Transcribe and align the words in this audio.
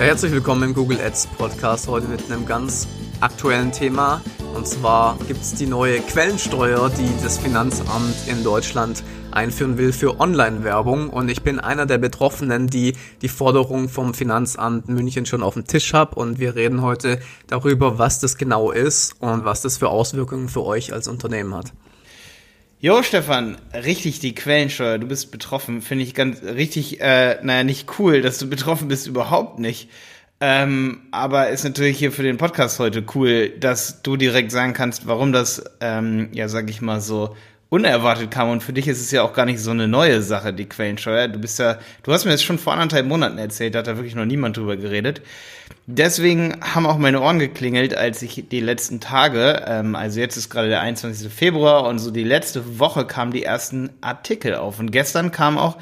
Ja, 0.00 0.06
herzlich 0.06 0.32
willkommen 0.32 0.62
im 0.62 0.74
Google 0.74 0.98
Ads 0.98 1.26
Podcast. 1.36 1.86
Heute 1.86 2.08
mit 2.08 2.32
einem 2.32 2.46
ganz 2.46 2.88
aktuellen 3.20 3.70
Thema. 3.70 4.22
Und 4.54 4.66
zwar 4.66 5.18
gibt 5.28 5.42
es 5.42 5.52
die 5.52 5.66
neue 5.66 6.00
Quellensteuer, 6.00 6.88
die 6.88 7.22
das 7.22 7.36
Finanzamt 7.36 8.14
in 8.26 8.42
Deutschland 8.42 9.04
einführen 9.30 9.76
will 9.76 9.92
für 9.92 10.18
Online-Werbung. 10.18 11.10
Und 11.10 11.30
ich 11.30 11.42
bin 11.42 11.60
einer 11.60 11.84
der 11.84 11.98
Betroffenen, 11.98 12.66
die 12.66 12.96
die 13.20 13.28
Forderung 13.28 13.90
vom 13.90 14.14
Finanzamt 14.14 14.88
München 14.88 15.26
schon 15.26 15.42
auf 15.42 15.52
dem 15.52 15.66
Tisch 15.66 15.92
habe. 15.92 16.14
Und 16.14 16.38
wir 16.38 16.54
reden 16.54 16.80
heute 16.80 17.20
darüber, 17.46 17.98
was 17.98 18.20
das 18.20 18.38
genau 18.38 18.70
ist 18.70 19.20
und 19.20 19.44
was 19.44 19.60
das 19.60 19.76
für 19.76 19.90
Auswirkungen 19.90 20.48
für 20.48 20.64
euch 20.64 20.94
als 20.94 21.08
Unternehmen 21.08 21.54
hat. 21.54 21.74
Jo, 22.82 23.02
Stefan, 23.02 23.58
richtig 23.74 24.20
die 24.20 24.34
Quellensteuer, 24.34 24.96
du 24.96 25.06
bist 25.06 25.30
betroffen, 25.30 25.82
finde 25.82 26.02
ich 26.02 26.14
ganz 26.14 26.42
richtig, 26.42 26.98
äh, 27.02 27.36
naja, 27.42 27.62
nicht 27.62 27.98
cool, 27.98 28.22
dass 28.22 28.38
du 28.38 28.48
betroffen 28.48 28.88
bist, 28.88 29.06
überhaupt 29.06 29.58
nicht. 29.58 29.90
Ähm, 30.40 31.02
aber 31.10 31.50
ist 31.50 31.64
natürlich 31.64 31.98
hier 31.98 32.10
für 32.10 32.22
den 32.22 32.38
Podcast 32.38 32.78
heute 32.78 33.04
cool, 33.14 33.50
dass 33.50 34.00
du 34.00 34.16
direkt 34.16 34.50
sagen 34.50 34.72
kannst, 34.72 35.06
warum 35.06 35.30
das, 35.30 35.62
ähm, 35.82 36.30
ja, 36.32 36.48
sag 36.48 36.70
ich 36.70 36.80
mal 36.80 37.02
so, 37.02 37.36
unerwartet 37.70 38.30
kam. 38.30 38.50
Und 38.50 38.62
für 38.62 38.72
dich 38.72 38.88
ist 38.88 39.00
es 39.00 39.10
ja 39.10 39.22
auch 39.22 39.32
gar 39.32 39.46
nicht 39.46 39.60
so 39.60 39.70
eine 39.70 39.88
neue 39.88 40.20
Sache, 40.20 40.52
die 40.52 40.68
Quellensteuer. 40.68 41.28
Du 41.28 41.38
bist 41.38 41.58
ja, 41.58 41.78
du 42.02 42.12
hast 42.12 42.26
mir 42.26 42.32
das 42.32 42.42
schon 42.42 42.58
vor 42.58 42.74
anderthalb 42.74 43.06
Monaten 43.06 43.38
erzählt, 43.38 43.74
da 43.74 43.78
hat 43.78 43.86
da 43.86 43.96
wirklich 43.96 44.14
noch 44.14 44.26
niemand 44.26 44.56
drüber 44.56 44.76
geredet. 44.76 45.22
Deswegen 45.86 46.60
haben 46.60 46.86
auch 46.86 46.98
meine 46.98 47.20
Ohren 47.20 47.38
geklingelt, 47.38 47.96
als 47.96 48.22
ich 48.22 48.44
die 48.50 48.60
letzten 48.60 49.00
Tage, 49.00 49.64
ähm, 49.66 49.94
also 49.94 50.20
jetzt 50.20 50.36
ist 50.36 50.50
gerade 50.50 50.68
der 50.68 50.80
21. 50.80 51.32
Februar 51.32 51.86
und 51.86 51.98
so 51.98 52.10
die 52.10 52.24
letzte 52.24 52.78
Woche 52.78 53.06
kamen 53.06 53.32
die 53.32 53.44
ersten 53.44 53.90
Artikel 54.00 54.56
auf. 54.56 54.78
Und 54.78 54.90
gestern 54.90 55.30
kam 55.30 55.56
auch 55.56 55.78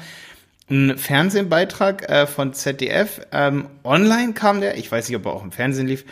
ein 0.69 0.97
Fernsehbeitrag 0.97 2.07
äh, 2.07 2.27
von 2.27 2.53
ZDF. 2.53 3.21
Ähm, 3.31 3.67
online 3.83 4.33
kam 4.33 4.61
der, 4.61 4.77
ich 4.77 4.91
weiß 4.91 5.09
nicht, 5.09 5.17
ob 5.17 5.25
er 5.25 5.33
auch 5.33 5.43
im 5.43 5.51
Fernsehen 5.51 5.87
lief, 5.87 6.05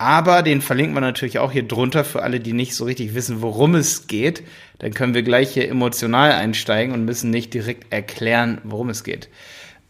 aber 0.00 0.42
den 0.42 0.62
verlinken 0.62 0.94
wir 0.94 1.02
natürlich 1.02 1.38
auch 1.40 1.52
hier 1.52 1.62
drunter 1.62 2.04
für 2.04 2.22
alle, 2.22 2.40
die 2.40 2.54
nicht 2.54 2.74
so 2.74 2.84
richtig 2.84 3.14
wissen, 3.14 3.42
worum 3.42 3.74
es 3.74 4.06
geht. 4.06 4.42
Dann 4.78 4.94
können 4.94 5.12
wir 5.12 5.22
gleich 5.22 5.52
hier 5.52 5.68
emotional 5.68 6.32
einsteigen 6.32 6.94
und 6.94 7.04
müssen 7.04 7.28
nicht 7.28 7.52
direkt 7.52 7.92
erklären, 7.92 8.62
worum 8.64 8.88
es 8.88 9.04
geht. 9.04 9.28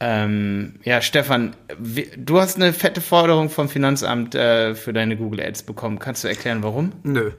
Ähm, 0.01 0.81
ja, 0.83 1.01
Stefan, 1.01 1.55
du 1.79 2.41
hast 2.41 2.57
eine 2.57 2.73
fette 2.73 3.01
Forderung 3.01 3.51
vom 3.51 3.69
Finanzamt 3.69 4.35
äh, 4.35 4.75
für 4.75 4.93
deine 4.93 5.17
Google 5.17 5.43
Ads 5.43 5.63
bekommen. 5.63 6.01
Kannst 6.01 6.25
du 6.25 6.29
erklären, 6.29 6.65
warum? 6.65 6.91
Nö. 7.05 7.31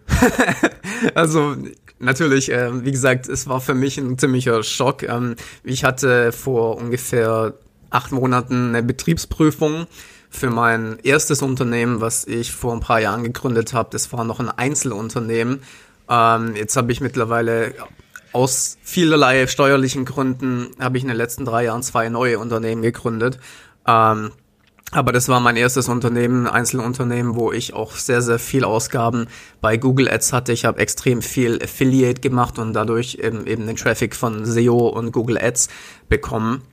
also 1.14 1.58
natürlich, 2.00 2.54
äh, 2.54 2.86
wie 2.86 2.92
gesagt, 2.92 3.28
es 3.28 3.50
war 3.50 3.60
für 3.60 3.74
mich 3.74 3.98
ein 3.98 4.18
ziemlicher 4.18 4.64
Schock. 4.64 5.04
Ähm, 5.04 5.36
ich 5.66 5.84
hatte 5.84 6.32
vor 6.32 6.78
ungefähr 6.78 7.56
acht 7.90 8.14
Monaten 8.14 8.70
eine 8.70 8.82
Betriebsprüfung 8.82 9.88
für 10.32 10.50
mein 10.50 10.98
erstes 11.04 11.42
Unternehmen, 11.44 12.02
was 12.02 12.26
ich 12.26 12.54
vor 12.54 12.74
ein 12.74 12.80
paar 12.80 13.02
Jahren 13.02 13.24
gegründet 13.24 13.74
habe. 13.74 13.90
Das 13.92 14.12
war 14.14 14.24
noch 14.24 14.40
ein 14.40 14.50
Einzelunternehmen. 14.50 15.62
Ähm, 16.10 16.56
jetzt 16.56 16.76
habe 16.78 16.92
ich 16.92 17.02
mittlerweile 17.02 17.76
aus 18.34 18.78
vielerlei 18.82 19.46
steuerlichen 19.46 20.06
Gründen 20.06 20.72
habe 20.80 20.98
ich 20.98 21.04
in 21.04 21.09
den 21.09 21.18
letzten 21.18 21.44
drei 21.44 21.66
Jahren 21.66 21.84
zwei 21.84 22.08
neue 22.08 22.40
Unternehmen 22.40 22.82
gegründet. 22.82 23.40
Ähm, 23.86 24.32
aber 24.94 25.14
das 25.14 25.30
war 25.30 25.40
mein 25.40 25.56
erstes 25.56 25.88
Unternehmen, 25.88 26.48
Einzelunternehmen, 26.48 27.36
wo 27.36 27.52
ich 27.52 27.74
auch 27.74 27.96
sehr, 27.96 28.22
sehr 28.22 28.40
viel 28.40 28.66
Ausgaben 28.66 29.28
bei 29.62 29.78
Google 29.78 30.09
Ads 30.09 30.34
hatte. 30.34 30.52
Ich 30.52 30.66
habe 30.66 30.80
extrem 30.80 31.22
viel 31.22 31.62
Affiliate 31.64 32.20
gemacht 32.20 32.59
und 32.59 32.74
dadurch 32.74 33.16
eben, 33.22 33.48
eben 33.48 33.68
den 33.68 33.78
Traffic 33.78 34.16
von 34.16 34.46
SEO 34.46 34.88
und 34.88 35.12
Google 35.14 35.38
Ads 35.38 35.70
bekommen. 36.09 36.64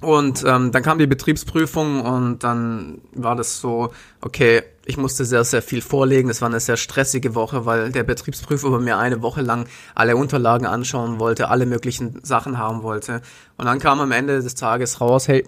Und 0.00 0.44
ähm, 0.46 0.72
dann 0.72 0.82
kam 0.82 0.98
die 0.98 1.06
Betriebsprüfung 1.06 2.00
und 2.00 2.42
dann 2.42 3.02
war 3.12 3.36
das 3.36 3.60
so, 3.60 3.92
okay, 4.22 4.62
ich 4.86 4.96
musste 4.96 5.26
sehr, 5.26 5.44
sehr 5.44 5.60
viel 5.60 5.82
vorlegen. 5.82 6.28
Das 6.28 6.40
war 6.40 6.48
eine 6.48 6.58
sehr 6.58 6.78
stressige 6.78 7.34
Woche, 7.34 7.66
weil 7.66 7.92
der 7.92 8.02
Betriebsprüfer 8.02 8.70
bei 8.70 8.78
mir 8.78 8.96
eine 8.96 9.20
Woche 9.20 9.42
lang 9.42 9.66
alle 9.94 10.16
Unterlagen 10.16 10.66
anschauen 10.66 11.20
wollte, 11.20 11.48
alle 11.48 11.66
möglichen 11.66 12.18
Sachen 12.24 12.56
haben 12.56 12.82
wollte. 12.82 13.20
Und 13.58 13.66
dann 13.66 13.78
kam 13.78 14.00
am 14.00 14.10
Ende 14.10 14.42
des 14.42 14.54
Tages 14.54 15.00
raus, 15.02 15.28
hey, 15.28 15.46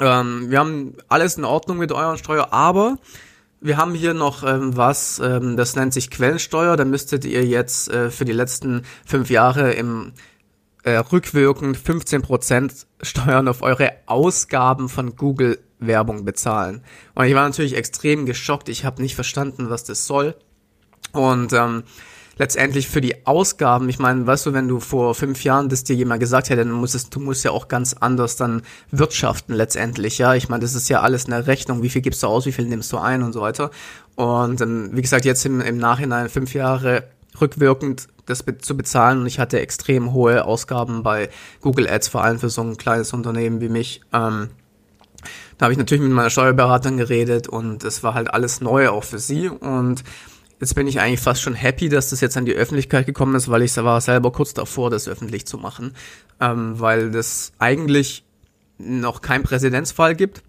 ähm, 0.00 0.50
wir 0.50 0.60
haben 0.60 0.94
alles 1.08 1.36
in 1.36 1.44
Ordnung 1.44 1.78
mit 1.78 1.90
eurer 1.90 2.18
Steuer, 2.18 2.52
aber 2.52 2.98
wir 3.60 3.78
haben 3.78 3.94
hier 3.94 4.14
noch 4.14 4.44
ähm, 4.44 4.76
was, 4.76 5.18
ähm, 5.18 5.56
das 5.56 5.74
nennt 5.74 5.92
sich 5.92 6.10
Quellensteuer. 6.10 6.76
Da 6.76 6.84
müsstet 6.84 7.24
ihr 7.24 7.44
jetzt 7.44 7.90
äh, 7.90 8.10
für 8.10 8.24
die 8.24 8.32
letzten 8.32 8.82
fünf 9.04 9.28
Jahre 9.28 9.72
im 9.72 10.12
äh, 10.86 10.98
rückwirkend 10.98 11.76
15% 11.76 12.86
Steuern 13.02 13.48
auf 13.48 13.62
eure 13.62 13.90
Ausgaben 14.06 14.88
von 14.88 15.16
Google 15.16 15.58
Werbung 15.80 16.24
bezahlen. 16.24 16.82
Und 17.16 17.26
ich 17.26 17.34
war 17.34 17.44
natürlich 17.44 17.74
extrem 17.74 18.24
geschockt. 18.24 18.68
Ich 18.68 18.84
habe 18.84 19.02
nicht 19.02 19.16
verstanden, 19.16 19.68
was 19.68 19.82
das 19.82 20.06
soll. 20.06 20.36
Und 21.10 21.52
ähm, 21.52 21.82
letztendlich 22.38 22.88
für 22.88 23.00
die 23.00 23.26
Ausgaben, 23.26 23.88
ich 23.88 23.98
meine, 23.98 24.28
weißt 24.28 24.46
du, 24.46 24.52
wenn 24.52 24.68
du 24.68 24.78
vor 24.78 25.16
fünf 25.16 25.42
Jahren 25.42 25.68
das 25.68 25.82
dir 25.82 25.96
jemand 25.96 26.20
gesagt 26.20 26.50
hätte, 26.50 26.64
dann 26.64 26.70
musstest 26.70 27.12
du 27.12 27.18
musst 27.18 27.44
ja 27.44 27.50
auch 27.50 27.66
ganz 27.66 27.94
anders 27.94 28.36
dann 28.36 28.62
wirtschaften 28.92 29.54
letztendlich, 29.54 30.18
ja. 30.18 30.36
Ich 30.36 30.48
meine, 30.48 30.62
das 30.62 30.74
ist 30.74 30.88
ja 30.88 31.00
alles 31.00 31.26
eine 31.26 31.48
Rechnung, 31.48 31.82
wie 31.82 31.88
viel 31.88 32.02
gibst 32.02 32.22
du 32.22 32.28
aus, 32.28 32.46
wie 32.46 32.52
viel 32.52 32.66
nimmst 32.66 32.92
du 32.92 32.98
ein 32.98 33.24
und 33.24 33.32
so 33.32 33.40
weiter. 33.40 33.72
Und 34.14 34.60
ähm, 34.60 34.90
wie 34.92 35.02
gesagt, 35.02 35.24
jetzt 35.24 35.44
im, 35.46 35.60
im 35.60 35.78
Nachhinein 35.78 36.28
fünf 36.28 36.54
Jahre 36.54 37.08
rückwirkend 37.40 38.06
das 38.26 38.42
be 38.42 38.58
zu 38.58 38.76
bezahlen. 38.76 39.20
Und 39.20 39.26
ich 39.26 39.38
hatte 39.38 39.60
extrem 39.60 40.12
hohe 40.12 40.44
Ausgaben 40.44 41.02
bei 41.02 41.30
Google 41.60 41.88
Ads, 41.88 42.08
vor 42.08 42.22
allem 42.22 42.38
für 42.38 42.50
so 42.50 42.62
ein 42.62 42.76
kleines 42.76 43.12
Unternehmen 43.12 43.60
wie 43.60 43.68
mich. 43.68 44.02
Ähm, 44.12 44.50
da 45.58 45.64
habe 45.64 45.72
ich 45.72 45.78
natürlich 45.78 46.02
mit 46.02 46.12
meiner 46.12 46.30
Steuerberaterin 46.30 46.98
geredet 46.98 47.48
und 47.48 47.82
es 47.84 48.02
war 48.02 48.14
halt 48.14 48.32
alles 48.32 48.60
neu 48.60 48.90
auch 48.90 49.04
für 49.04 49.18
sie. 49.18 49.48
Und 49.48 50.04
jetzt 50.60 50.74
bin 50.74 50.86
ich 50.86 51.00
eigentlich 51.00 51.20
fast 51.20 51.40
schon 51.40 51.54
happy, 51.54 51.88
dass 51.88 52.10
das 52.10 52.20
jetzt 52.20 52.36
an 52.36 52.44
die 52.44 52.54
Öffentlichkeit 52.54 53.06
gekommen 53.06 53.34
ist, 53.34 53.50
weil 53.50 53.62
ich 53.62 53.76
war 53.76 54.00
selber 54.00 54.32
kurz 54.32 54.54
davor, 54.54 54.90
das 54.90 55.08
öffentlich 55.08 55.46
zu 55.46 55.58
machen, 55.58 55.94
ähm, 56.40 56.78
weil 56.78 57.10
das 57.10 57.52
eigentlich 57.58 58.24
noch 58.78 59.22
kein 59.22 59.42
Präzedenzfall 59.42 60.14
gibt 60.14 60.42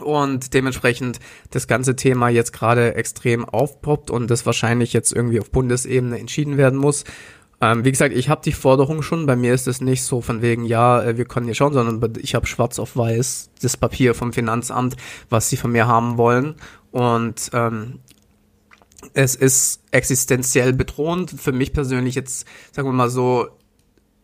und 0.00 0.54
dementsprechend 0.54 1.20
das 1.50 1.66
ganze 1.66 1.96
Thema 1.96 2.28
jetzt 2.28 2.52
gerade 2.52 2.94
extrem 2.94 3.44
aufpoppt 3.44 4.10
und 4.10 4.30
das 4.30 4.46
wahrscheinlich 4.46 4.92
jetzt 4.92 5.12
irgendwie 5.12 5.40
auf 5.40 5.50
Bundesebene 5.50 6.18
entschieden 6.18 6.56
werden 6.56 6.78
muss. 6.78 7.04
Ähm, 7.60 7.84
wie 7.84 7.92
gesagt, 7.92 8.14
ich 8.14 8.28
habe 8.28 8.42
die 8.44 8.52
Forderung 8.52 9.02
schon. 9.02 9.26
Bei 9.26 9.36
mir 9.36 9.54
ist 9.54 9.68
es 9.68 9.80
nicht 9.80 10.02
so 10.02 10.20
von 10.20 10.42
wegen, 10.42 10.64
ja, 10.64 11.02
äh, 11.02 11.16
wir 11.16 11.24
können 11.24 11.46
hier 11.46 11.54
schauen, 11.54 11.72
sondern 11.72 12.12
ich 12.20 12.34
habe 12.34 12.46
schwarz 12.46 12.78
auf 12.78 12.96
weiß 12.96 13.50
das 13.62 13.76
Papier 13.76 14.14
vom 14.14 14.32
Finanzamt, 14.32 14.96
was 15.30 15.48
sie 15.48 15.56
von 15.56 15.72
mir 15.72 15.86
haben 15.86 16.18
wollen. 16.18 16.56
Und 16.90 17.50
ähm, 17.52 18.00
es 19.12 19.34
ist 19.34 19.82
existenziell 19.92 20.72
bedrohend. 20.72 21.30
Für 21.30 21.52
mich 21.52 21.72
persönlich 21.72 22.14
jetzt, 22.14 22.46
sagen 22.72 22.88
wir 22.88 22.92
mal 22.92 23.10
so, 23.10 23.48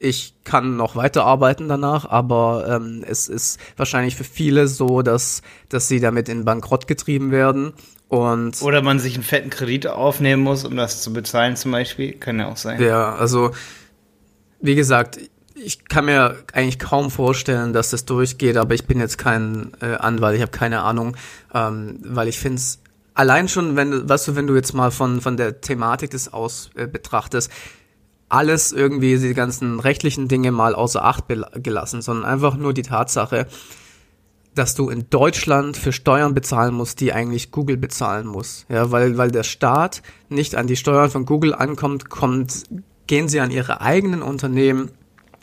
ich 0.02 0.34
kann 0.44 0.76
noch 0.76 0.96
weiterarbeiten 0.96 1.68
danach, 1.68 2.08
aber 2.08 2.64
ähm, 2.66 3.04
es 3.06 3.28
ist 3.28 3.60
wahrscheinlich 3.76 4.16
für 4.16 4.24
viele 4.24 4.66
so, 4.66 5.02
dass, 5.02 5.42
dass 5.68 5.88
sie 5.88 6.00
damit 6.00 6.30
in 6.30 6.46
Bankrott 6.46 6.86
getrieben 6.86 7.30
werden. 7.30 7.74
Und 8.08 8.60
Oder 8.62 8.82
man 8.82 8.98
sich 8.98 9.14
einen 9.14 9.22
fetten 9.22 9.50
Kredit 9.50 9.86
aufnehmen 9.86 10.42
muss, 10.42 10.64
um 10.64 10.74
das 10.74 11.02
zu 11.02 11.12
bezahlen 11.12 11.54
zum 11.54 11.70
Beispiel. 11.70 12.14
Kann 12.14 12.40
ja 12.40 12.48
auch 12.48 12.56
sein. 12.56 12.82
Ja, 12.82 13.14
also 13.14 13.52
wie 14.60 14.74
gesagt, 14.74 15.20
ich 15.54 15.84
kann 15.84 16.06
mir 16.06 16.38
eigentlich 16.54 16.78
kaum 16.78 17.10
vorstellen, 17.10 17.74
dass 17.74 17.90
das 17.90 18.06
durchgeht, 18.06 18.56
aber 18.56 18.74
ich 18.74 18.86
bin 18.86 19.00
jetzt 19.00 19.18
kein 19.18 19.72
äh, 19.82 19.96
Anwalt, 19.96 20.34
ich 20.34 20.42
habe 20.42 20.50
keine 20.50 20.80
Ahnung, 20.80 21.14
ähm, 21.52 21.98
weil 22.02 22.28
ich 22.28 22.38
finde 22.38 22.56
es 22.56 22.80
allein 23.12 23.48
schon, 23.48 23.76
wenn 23.76 24.08
weißt 24.08 24.28
du, 24.28 24.36
wenn 24.36 24.46
du 24.46 24.54
jetzt 24.54 24.72
mal 24.72 24.90
von 24.90 25.20
von 25.20 25.36
der 25.36 25.60
Thematik 25.60 26.10
des 26.10 26.32
aus 26.32 26.70
äh, 26.74 26.86
betrachtest, 26.86 27.50
alles 28.30 28.72
irgendwie, 28.72 29.18
die 29.18 29.34
ganzen 29.34 29.80
rechtlichen 29.80 30.28
Dinge 30.28 30.52
mal 30.52 30.74
außer 30.74 31.04
Acht 31.04 31.24
gelassen, 31.54 32.00
sondern 32.00 32.24
einfach 32.24 32.56
nur 32.56 32.72
die 32.72 32.82
Tatsache, 32.82 33.46
dass 34.54 34.74
du 34.74 34.88
in 34.88 35.08
Deutschland 35.10 35.76
für 35.76 35.92
Steuern 35.92 36.34
bezahlen 36.34 36.74
musst, 36.74 37.00
die 37.00 37.12
eigentlich 37.12 37.50
Google 37.50 37.76
bezahlen 37.76 38.26
muss. 38.26 38.66
Ja, 38.68 38.90
weil, 38.90 39.16
weil 39.16 39.30
der 39.30 39.42
Staat 39.42 40.02
nicht 40.28 40.54
an 40.54 40.66
die 40.66 40.76
Steuern 40.76 41.10
von 41.10 41.24
Google 41.24 41.54
ankommt, 41.54 42.08
kommt, 42.08 42.64
gehen 43.06 43.28
sie 43.28 43.40
an 43.40 43.50
ihre 43.50 43.80
eigenen 43.80 44.22
Unternehmen. 44.22 44.90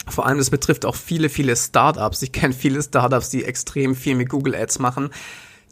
Vor 0.10 0.26
allem, 0.26 0.38
das 0.38 0.50
betrifft 0.50 0.86
auch 0.86 0.96
viele, 0.96 1.30
viele 1.30 1.56
Startups. 1.56 2.22
Ich 2.22 2.32
kenne 2.32 2.54
viele 2.54 2.82
Startups, 2.82 3.30
die 3.30 3.44
extrem 3.44 3.96
viel 3.96 4.16
mit 4.16 4.30
Google 4.30 4.56
Ads 4.56 4.80
machen. 4.80 5.10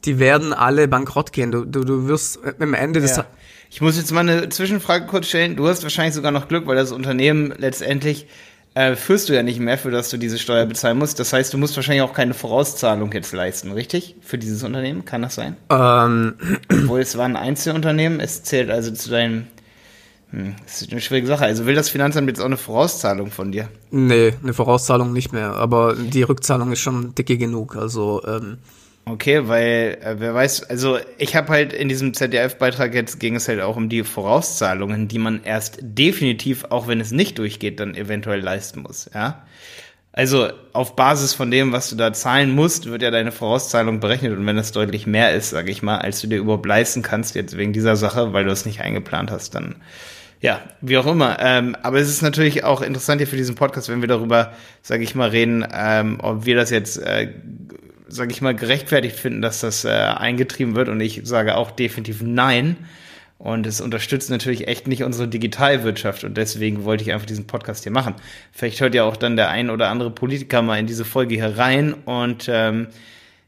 Die 0.05 0.19
werden 0.19 0.53
alle 0.53 0.87
bankrott 0.87 1.31
gehen. 1.31 1.51
Du, 1.51 1.65
du, 1.65 1.83
du 1.83 2.07
wirst 2.07 2.39
am 2.59 2.73
Ende 2.73 3.01
des, 3.01 3.17
ja. 3.17 3.25
Ich 3.71 3.81
muss 3.81 3.97
jetzt 3.97 4.11
mal 4.11 4.21
eine 4.21 4.49
Zwischenfrage 4.49 5.05
kurz 5.05 5.27
stellen. 5.27 5.55
Du 5.55 5.67
hast 5.67 5.83
wahrscheinlich 5.83 6.13
sogar 6.13 6.31
noch 6.31 6.47
Glück, 6.47 6.67
weil 6.67 6.75
das 6.75 6.91
Unternehmen 6.91 7.53
letztendlich 7.57 8.27
äh, 8.75 8.95
führst 8.95 9.29
du 9.29 9.33
ja 9.33 9.41
nicht 9.41 9.59
mehr, 9.59 9.77
für 9.77 9.89
das 9.89 10.09
du 10.09 10.17
diese 10.17 10.37
Steuer 10.37 10.65
bezahlen 10.65 10.97
musst. 10.97 11.19
Das 11.19 11.33
heißt, 11.33 11.53
du 11.53 11.57
musst 11.57 11.75
wahrscheinlich 11.75 12.03
auch 12.03 12.13
keine 12.13 12.33
Vorauszahlung 12.33 13.11
jetzt 13.13 13.33
leisten, 13.33 13.71
richtig? 13.71 14.15
Für 14.21 14.37
dieses 14.37 14.63
Unternehmen? 14.63 15.05
Kann 15.05 15.23
das 15.23 15.35
sein? 15.35 15.55
Ähm. 15.69 16.35
Obwohl 16.69 16.99
es 16.99 17.17
war 17.17 17.25
ein 17.25 17.37
Einzelunternehmen, 17.37 18.19
es 18.19 18.43
zählt 18.43 18.69
also 18.69 18.91
zu 18.91 19.09
deinem. 19.09 19.47
Hm, 20.31 20.55
das 20.65 20.81
ist 20.81 20.91
eine 20.91 21.01
schwierige 21.01 21.27
Sache. 21.27 21.45
Also 21.45 21.65
will 21.65 21.75
das 21.75 21.89
Finanzamt 21.89 22.27
jetzt 22.27 22.41
auch 22.41 22.45
eine 22.45 22.57
Vorauszahlung 22.57 23.31
von 23.31 23.51
dir? 23.51 23.69
Nee, 23.91 24.33
eine 24.43 24.53
Vorauszahlung 24.53 25.13
nicht 25.13 25.31
mehr. 25.31 25.53
Aber 25.53 25.95
die 25.95 26.23
Rückzahlung 26.23 26.71
ist 26.73 26.79
schon 26.79 27.15
dicke 27.15 27.37
genug. 27.37 27.77
Also 27.77 28.23
ähm, 28.27 28.57
Okay, 29.07 29.47
weil 29.47 29.99
äh, 30.01 30.15
wer 30.17 30.33
weiß, 30.33 30.63
also 30.63 30.97
ich 31.19 31.35
habe 31.35 31.49
halt 31.49 31.73
in 31.73 31.89
diesem 31.89 32.15
ZDF-Beitrag 32.15 32.95
jetzt 32.95 33.19
ging 33.19 33.35
es 33.35 33.47
halt 33.47 33.61
auch 33.61 33.77
um 33.77 33.87
die 33.87 34.03
Vorauszahlungen, 34.03 35.07
die 35.07 35.19
man 35.19 35.43
erst 35.43 35.77
definitiv, 35.81 36.65
auch 36.69 36.87
wenn 36.87 36.99
es 36.99 37.11
nicht 37.11 37.37
durchgeht, 37.37 37.79
dann 37.79 37.93
eventuell 37.93 38.39
leisten 38.39 38.81
muss, 38.81 39.09
ja. 39.13 39.45
Also 40.11 40.49
auf 40.71 40.95
Basis 40.95 41.33
von 41.33 41.51
dem, 41.51 41.73
was 41.73 41.89
du 41.89 41.97
da 41.97 42.13
zahlen 42.13 42.55
musst, 42.55 42.89
wird 42.89 43.01
ja 43.01 43.11
deine 43.11 43.33
Vorauszahlung 43.33 43.99
berechnet 43.99 44.35
und 44.35 44.45
wenn 44.47 44.55
das 44.55 44.71
deutlich 44.71 45.05
mehr 45.05 45.33
ist, 45.35 45.49
sage 45.49 45.69
ich 45.71 45.83
mal, 45.83 45.97
als 45.97 46.21
du 46.21 46.27
dir 46.27 46.37
überhaupt 46.37 46.65
leisten 46.65 47.01
kannst 47.01 47.35
jetzt 47.35 47.57
wegen 47.57 47.73
dieser 47.73 47.97
Sache, 47.97 48.31
weil 48.33 48.45
du 48.45 48.51
es 48.51 48.65
nicht 48.65 48.79
eingeplant 48.79 49.29
hast, 49.29 49.53
dann 49.55 49.75
ja, 50.41 50.61
wie 50.81 50.97
auch 50.97 51.07
immer. 51.07 51.37
Ähm, 51.39 51.75
aber 51.81 51.99
es 51.99 52.07
ist 52.07 52.21
natürlich 52.21 52.63
auch 52.63 52.81
interessant 52.81 53.19
hier 53.19 53.27
für 53.27 53.35
diesen 53.35 53.55
Podcast, 53.55 53.89
wenn 53.89 54.01
wir 54.01 54.07
darüber, 54.07 54.53
sage 54.81 55.03
ich 55.03 55.15
mal, 55.15 55.29
reden, 55.29 55.65
ähm, 55.73 56.19
ob 56.21 56.45
wir 56.45 56.55
das 56.55 56.69
jetzt 56.69 56.97
äh, 56.97 57.33
sage 58.07 58.31
ich 58.31 58.41
mal, 58.41 58.55
gerechtfertigt 58.55 59.17
finden, 59.17 59.41
dass 59.41 59.61
das 59.61 59.85
äh, 59.85 59.89
eingetrieben 59.89 60.75
wird. 60.75 60.89
Und 60.89 60.99
ich 61.01 61.21
sage 61.23 61.55
auch 61.55 61.71
definitiv 61.71 62.21
nein. 62.21 62.77
Und 63.37 63.67
es 63.67 63.81
unterstützt 63.81 64.29
natürlich 64.29 64.67
echt 64.67 64.87
nicht 64.87 65.03
unsere 65.03 65.27
Digitalwirtschaft. 65.27 66.23
Und 66.23 66.37
deswegen 66.37 66.85
wollte 66.85 67.03
ich 67.03 67.11
einfach 67.11 67.25
diesen 67.25 67.47
Podcast 67.47 67.83
hier 67.83 67.91
machen. 67.91 68.15
Vielleicht 68.51 68.79
hört 68.79 68.95
ja 68.95 69.03
auch 69.03 69.17
dann 69.17 69.35
der 69.35 69.49
ein 69.49 69.69
oder 69.69 69.89
andere 69.89 70.11
Politiker 70.11 70.61
mal 70.61 70.79
in 70.79 70.87
diese 70.87 71.05
Folge 71.05 71.35
hier 71.35 71.57
rein 71.57 71.93
und 71.93 72.49
ähm, 72.49 72.87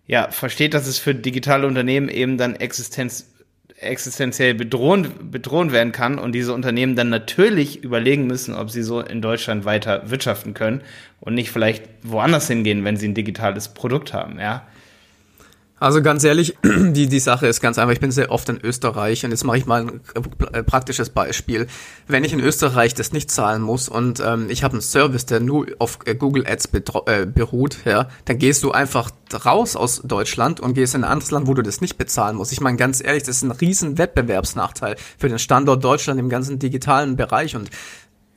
ja, 0.05 0.29
versteht, 0.31 0.73
dass 0.73 0.87
es 0.87 0.99
für 0.99 1.13
digitale 1.13 1.67
Unternehmen 1.67 2.09
eben 2.09 2.37
dann 2.37 2.55
Existenz 2.55 3.29
existenziell 3.79 4.55
bedrohen, 4.55 5.31
bedrohen 5.31 5.71
werden 5.71 5.91
kann 5.91 6.17
und 6.17 6.33
diese 6.33 6.53
Unternehmen 6.53 6.95
dann 6.95 7.09
natürlich 7.09 7.83
überlegen 7.83 8.25
müssen, 8.25 8.55
ob 8.55 8.71
sie 8.71 8.81
so 8.81 9.01
in 9.01 9.21
Deutschland 9.21 9.65
weiter 9.65 10.09
wirtschaften 10.09 10.53
können 10.53 10.81
und 11.19 11.35
nicht 11.35 11.51
vielleicht 11.51 11.83
woanders 12.01 12.47
hingehen, 12.47 12.83
wenn 12.83 12.97
sie 12.97 13.07
ein 13.07 13.13
digitales 13.13 13.69
Produkt 13.69 14.13
haben, 14.13 14.39
ja. 14.39 14.67
Also 15.79 16.01
ganz 16.01 16.23
ehrlich, 16.23 16.57
die, 16.63 17.07
die 17.07 17.19
Sache 17.19 17.47
ist 17.47 17.61
ganz 17.61 17.77
einfach. 17.77 17.93
Ich 17.93 17.99
bin 17.99 18.11
sehr 18.11 18.31
oft 18.31 18.49
in 18.49 18.59
Österreich 18.61 19.23
und 19.23 19.31
jetzt 19.31 19.43
mache 19.43 19.57
ich 19.57 19.65
mal 19.65 19.81
ein 19.81 20.01
äh, 20.53 20.63
praktisches 20.63 21.09
Beispiel. 21.09 21.67
Wenn 22.07 22.23
ich 22.23 22.33
in 22.33 22.39
Österreich 22.39 22.95
das 22.95 23.11
nicht 23.11 23.29
zahlen 23.29 23.61
muss 23.61 23.87
und 23.87 24.19
ähm, 24.19 24.47
ich 24.49 24.63
habe 24.63 24.73
einen 24.73 24.81
Service, 24.81 25.27
der 25.27 25.39
nur 25.39 25.67
auf 25.77 25.99
äh, 26.05 26.15
Google 26.15 26.47
Ads 26.47 26.69
äh, 27.05 27.25
beruht, 27.25 27.77
ja, 27.85 28.09
dann 28.25 28.39
gehst 28.39 28.63
du 28.63 28.71
einfach 28.71 29.11
raus 29.45 29.75
aus 29.75 30.01
Deutschland 30.03 30.59
und 30.59 30.73
gehst 30.73 30.95
in 30.95 31.03
ein 31.03 31.11
anderes 31.11 31.31
Land, 31.31 31.47
wo 31.47 31.53
du 31.53 31.61
das 31.61 31.81
nicht 31.81 31.97
bezahlen 31.97 32.37
musst. 32.37 32.51
Ich 32.51 32.61
meine 32.61 32.77
ganz 32.77 33.03
ehrlich, 33.03 33.23
das 33.23 33.37
ist 33.37 33.43
ein 33.43 33.51
riesen 33.51 33.97
Wettbewerbsnachteil 33.97 34.95
für 35.17 35.29
den 35.29 35.37
Standort 35.37 35.83
Deutschland 35.83 36.19
im 36.19 36.29
ganzen 36.29 36.57
digitalen 36.57 37.17
Bereich 37.17 37.55
und 37.55 37.69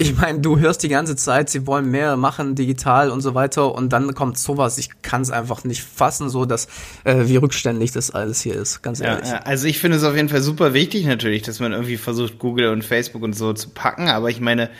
ich 0.00 0.16
meine, 0.16 0.40
du 0.40 0.58
hörst 0.58 0.82
die 0.82 0.88
ganze 0.88 1.14
Zeit, 1.14 1.50
sie 1.50 1.66
wollen 1.66 1.90
mehr 1.90 2.16
machen, 2.16 2.54
digital 2.54 3.10
und 3.10 3.20
so 3.20 3.34
weiter, 3.34 3.74
und 3.74 3.92
dann 3.92 4.14
kommt 4.14 4.38
sowas. 4.38 4.78
Ich 4.78 5.02
kann 5.02 5.20
es 5.20 5.30
einfach 5.30 5.64
nicht 5.64 5.82
fassen, 5.82 6.30
so 6.30 6.46
dass 6.46 6.68
äh, 7.04 7.26
wie 7.26 7.36
rückständig 7.36 7.92
das 7.92 8.10
alles 8.10 8.40
hier 8.40 8.54
ist, 8.54 8.82
ganz 8.82 9.00
ehrlich. 9.00 9.28
Ja, 9.28 9.40
also 9.40 9.66
ich 9.66 9.78
finde 9.78 9.98
es 9.98 10.04
auf 10.04 10.16
jeden 10.16 10.30
Fall 10.30 10.40
super 10.40 10.72
wichtig 10.72 11.04
natürlich, 11.04 11.42
dass 11.42 11.60
man 11.60 11.72
irgendwie 11.72 11.98
versucht, 11.98 12.38
Google 12.38 12.68
und 12.68 12.82
Facebook 12.82 13.22
und 13.22 13.34
so 13.34 13.52
zu 13.52 13.68
packen, 13.68 14.08
aber 14.08 14.30
ich 14.30 14.40
meine, 14.40 14.70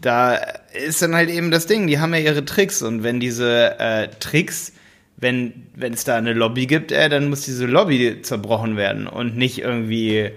da 0.00 0.38
ist 0.86 1.00
dann 1.02 1.14
halt 1.14 1.30
eben 1.30 1.50
das 1.50 1.66
Ding, 1.66 1.86
die 1.86 2.00
haben 2.00 2.12
ja 2.12 2.20
ihre 2.20 2.44
Tricks. 2.44 2.82
Und 2.82 3.02
wenn 3.02 3.20
diese 3.20 3.78
äh, 3.78 4.08
Tricks, 4.20 4.72
wenn 5.16 5.66
wenn 5.74 5.92
es 5.92 6.04
da 6.04 6.16
eine 6.16 6.32
Lobby 6.32 6.66
gibt, 6.66 6.92
äh, 6.92 7.08
dann 7.08 7.30
muss 7.30 7.42
diese 7.42 7.66
Lobby 7.66 8.20
zerbrochen 8.22 8.76
werden 8.76 9.06
und 9.06 9.36
nicht 9.36 9.58
irgendwie 9.60 10.32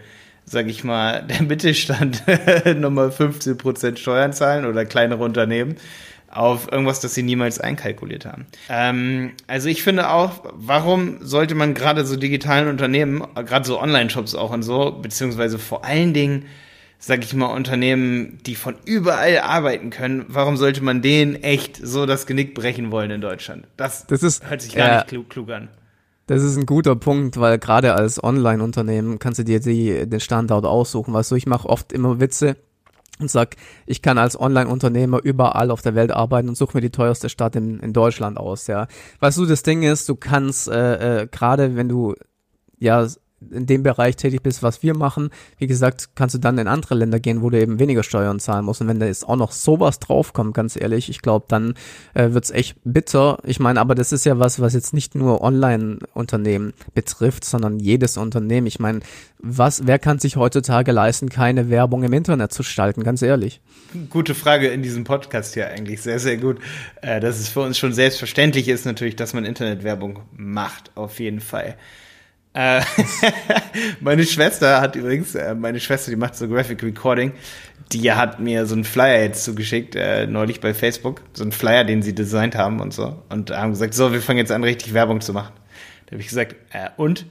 sag 0.46 0.68
ich 0.68 0.84
mal, 0.84 1.24
der 1.30 1.44
Mittelstand 1.44 2.24
nochmal 2.78 3.10
15% 3.10 3.98
Steuern 3.98 4.34
zahlen 4.34 4.66
oder 4.66 4.86
kleinere 4.86 5.24
Unternehmen 5.24 5.76
auf 6.36 6.70
irgendwas, 6.72 7.00
das 7.00 7.14
sie 7.14 7.24
niemals 7.24 7.60
einkalkuliert 7.60 8.26
haben. 8.26 8.46
Ähm, 8.70 9.32
also 9.48 9.70
ich 9.70 9.84
finde 9.84 10.10
auch, 10.10 10.44
warum 10.54 11.18
sollte 11.22 11.56
man 11.56 11.74
gerade 11.74 12.06
so 12.06 12.18
digitalen 12.18 12.68
Unternehmen, 12.68 13.24
gerade 13.36 13.66
so 13.66 13.80
Online-Shops 13.82 14.36
auch 14.36 14.52
und 14.52 14.64
so, 14.64 14.92
beziehungsweise 14.92 15.58
vor 15.58 15.86
allen 15.86 16.14
Dingen, 16.14 16.46
sag 17.00 17.24
ich 17.24 17.34
mal, 17.34 17.48
Unternehmen, 17.48 18.40
die 18.46 18.56
von 18.56 18.76
überall 18.84 19.40
arbeiten 19.40 19.92
können, 19.92 20.26
warum 20.28 20.58
sollte 20.58 20.84
man 20.84 21.02
denen 21.02 21.42
echt 21.42 21.78
so 21.78 22.06
das 22.06 22.28
Genick 22.28 22.54
brechen 22.54 22.92
wollen 22.92 23.12
in 23.12 23.22
Deutschland? 23.22 23.66
Das, 23.78 24.06
das 24.06 24.22
ist, 24.22 24.50
hört 24.50 24.62
sich 24.62 24.76
gar 24.76 24.90
äh, 24.90 24.96
nicht 24.96 25.08
klug, 25.08 25.30
klug 25.30 25.50
an. 25.52 25.70
Das 26.28 26.42
ist 26.42 26.58
ein 26.58 26.66
guter 26.66 26.96
Punkt, 26.96 27.40
weil 27.40 27.60
gerade 27.60 27.94
als 27.94 28.24
Online-Unternehmen 28.24 29.20
kannst 29.20 29.40
du 29.40 29.44
dir 29.44 29.60
die, 29.60 30.10
den 30.10 30.20
Standort 30.20 30.66
aussuchen. 30.66 31.14
Weißt 31.14 31.32
du, 31.32 31.36
ich 31.36 31.46
mache 31.46 31.70
oft 31.70 31.94
immer 31.94 32.20
Witze 32.20 32.56
und 33.20 33.30
sag, 33.30 33.56
ich 33.86 34.02
kann 34.02 34.18
als 34.18 34.40
Online-Unternehmer 34.40 35.20
überall 35.24 35.70
auf 35.70 35.84
der 35.84 35.94
Welt 35.94 36.12
arbeiten 36.12 36.50
und 36.50 36.58
suche 36.58 36.78
mir 36.78 36.82
die 36.82 36.90
teuerste 36.90 37.30
Stadt 37.30 37.56
in, 37.56 37.80
in 37.80 37.94
Deutschland 37.94 38.38
aus, 38.38 38.68
ja. 38.68 38.88
Weißt 39.20 39.38
du, 39.38 39.46
das 39.46 39.62
Ding 39.62 39.84
ist, 39.84 40.10
du 40.10 40.16
kannst 40.16 40.68
äh, 40.68 41.22
äh, 41.22 41.28
gerade 41.28 41.76
wenn 41.76 41.90
du 41.90 42.16
ja 42.80 43.08
in 43.52 43.66
dem 43.66 43.84
Bereich 43.84 44.16
tätig 44.16 44.42
bist, 44.44 44.64
was 44.64 44.84
wir 44.84 44.96
machen, 44.96 45.30
wie 45.58 45.68
gesagt, 45.68 46.10
kannst 46.16 46.36
du 46.36 46.40
dann 46.40 46.58
in 46.58 46.68
andere 46.68 46.96
Länder 46.96 47.20
gehen, 47.20 47.42
wo 47.42 47.50
du 47.50 47.60
eben 47.60 47.80
weniger 47.80 48.04
Steuern 48.04 48.40
zahlen 48.40 48.66
musst. 48.66 48.82
Und 48.82 48.88
wenn 48.88 49.00
da 49.00 49.06
jetzt 49.06 49.28
auch 49.28 49.36
noch 49.36 49.52
sowas 49.52 50.00
draufkommt, 50.00 50.54
ganz 50.54 50.76
ehrlich, 50.76 51.10
ich 51.10 51.22
glaube, 51.22 51.46
dann 51.48 51.76
äh, 52.14 52.32
wird's 52.32 52.52
echt 52.52 52.78
bitter. 52.84 53.40
Ich 53.44 53.60
meine, 53.60 53.80
aber 53.80 53.96
das 53.96 54.12
ist 54.12 54.26
ja 54.26 54.40
was, 54.40 54.60
was 54.60 54.74
jetzt 54.74 54.94
nicht 54.94 55.16
nur 55.16 55.42
Online-Unternehmen 55.42 56.74
betrifft, 56.94 57.46
sondern 57.46 57.80
jedes 57.80 58.18
Unternehmen. 58.18 58.68
Ich 58.68 58.80
meine, 58.80 59.02
was, 59.40 59.86
wer 59.86 60.00
kann 60.00 60.20
sich 60.20 60.38
heutzutage 60.38 60.92
leisten, 60.92 61.30
keine 61.30 61.70
Werbung 61.70 62.04
im 62.04 62.14
Internet 62.14 62.52
zu 62.52 62.64
schalten, 62.64 63.04
ganz 63.04 63.22
ehrlich? 63.22 63.62
Gute 64.10 64.34
Frage 64.34 64.68
in 64.70 64.82
diesem 64.82 65.04
Podcast 65.04 65.54
hier 65.54 65.68
eigentlich, 65.70 66.02
sehr, 66.02 66.20
sehr 66.20 66.38
gut. 66.38 66.60
Äh, 67.02 67.20
dass 67.20 67.40
es 67.40 67.50
für 67.50 67.62
uns 67.62 67.78
schon 67.78 67.94
selbstverständlich 67.94 68.68
ist 68.68 68.86
natürlich, 68.86 69.16
dass 69.16 69.34
man 69.34 69.46
Internetwerbung 69.46 70.20
macht, 70.36 70.92
auf 70.96 71.20
jeden 71.20 71.40
Fall. 71.40 71.76
Äh, 72.56 72.82
meine 74.00 74.26
Schwester 74.26 74.82
hat 74.82 74.96
übrigens, 74.96 75.36
äh, 75.36 75.54
meine 75.54 75.82
Schwester, 75.82 76.10
die 76.10 76.16
macht 76.16 76.36
so 76.36 76.48
Graphic 76.48 76.82
Recording, 76.84 77.34
die 77.92 78.14
hat 78.14 78.40
mir 78.40 78.66
so 78.66 78.76
einen 78.76 78.86
Flyer 78.86 79.22
jetzt 79.22 79.44
zugeschickt, 79.44 79.96
äh, 79.96 80.26
neulich 80.26 80.62
bei 80.62 80.74
Facebook, 80.74 81.22
so 81.34 81.44
einen 81.44 81.52
Flyer, 81.52 81.84
den 81.84 82.02
sie 82.02 82.16
designt 82.16 82.56
haben 82.56 82.80
und 82.80 82.94
so. 82.94 83.22
Und 83.30 83.52
haben 83.52 83.72
gesagt, 83.72 83.94
so, 83.94 84.14
wir 84.14 84.22
fangen 84.22 84.40
jetzt 84.40 84.54
an, 84.54 84.64
richtig 84.64 84.94
Werbung 84.94 85.20
zu 85.20 85.34
machen. 85.34 85.54
Da 86.06 86.14
habe 86.14 86.22
ich 86.22 86.28
gesagt, 86.28 86.56
äh, 86.72 86.90
und? 86.96 87.26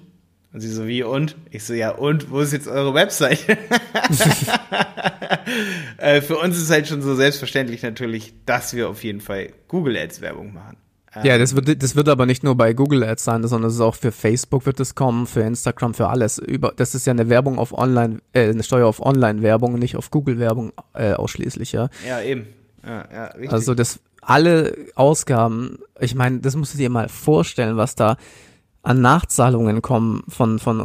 Und 0.53 0.61
sie 0.61 0.69
so, 0.69 0.87
wie 0.87 1.03
und? 1.03 1.37
Ich 1.51 1.65
so, 1.65 1.73
ja, 1.73 1.91
und 1.91 2.31
wo 2.31 2.41
ist 2.41 2.53
jetzt 2.53 2.69
eure 2.69 2.93
Website? 2.95 3.45
äh, 5.97 6.21
für 6.21 6.37
uns 6.37 6.59
ist 6.59 6.71
halt 6.71 6.87
schon 6.87 7.03
so 7.03 7.15
selbstverständlich 7.15 7.83
natürlich, 7.83 8.35
dass 8.45 8.75
wir 8.75 8.91
auf 8.91 9.03
jeden 9.03 9.21
Fall 9.21 9.49
Google 9.69 9.97
Ads 9.97 10.21
Werbung 10.21 10.53
machen. 10.53 10.77
Ja, 11.23 11.39
das 11.39 11.55
wird, 11.55 11.83
das 11.83 11.95
wird 11.97 12.09
aber 12.09 12.27
nicht 12.27 12.43
nur 12.43 12.57
bei 12.57 12.73
Google 12.73 13.05
Ads 13.05 13.25
sein, 13.25 13.47
sondern 13.47 13.69
es 13.69 13.77
ist 13.77 13.81
auch 13.81 13.95
für 13.95 14.13
Facebook 14.13 14.67
wird 14.67 14.81
es 14.81 14.95
kommen, 14.95 15.27
für 15.27 15.43
Instagram, 15.43 15.95
für 15.95 16.09
alles. 16.09 16.39
Über, 16.39 16.73
das 16.77 16.95
ist 16.95 17.07
ja 17.07 17.13
eine 17.13 17.29
Werbung 17.29 17.59
auf 17.59 17.73
Online, 17.73 18.19
äh, 18.33 18.49
eine 18.49 18.63
Steuer 18.63 18.89
auf 18.89 19.01
Online-Werbung, 19.01 19.79
nicht 19.79 19.97
auf 19.97 20.11
Google-Werbung 20.11 20.73
äh, 20.95 21.13
ausschließlich, 21.13 21.73
ja. 21.73 21.89
Ja, 22.07 22.21
eben. 22.21 22.47
Ja, 22.85 23.05
ja, 23.13 23.25
richtig. 23.27 23.53
Also 23.53 23.75
das 23.75 24.01
alle 24.21 24.75
Ausgaben, 24.95 25.79
ich 26.01 26.15
meine, 26.15 26.41
das 26.41 26.57
musst 26.57 26.75
du 26.75 26.79
dir 26.79 26.91
mal 26.91 27.09
vorstellen, 27.09 27.77
was 27.77 27.95
da 27.95 28.17
an 28.85 29.01
Nachzahlungen 29.01 29.81
kommen 29.81 30.23
von, 30.29 30.59
von 30.59 30.81
äh, 30.81 30.83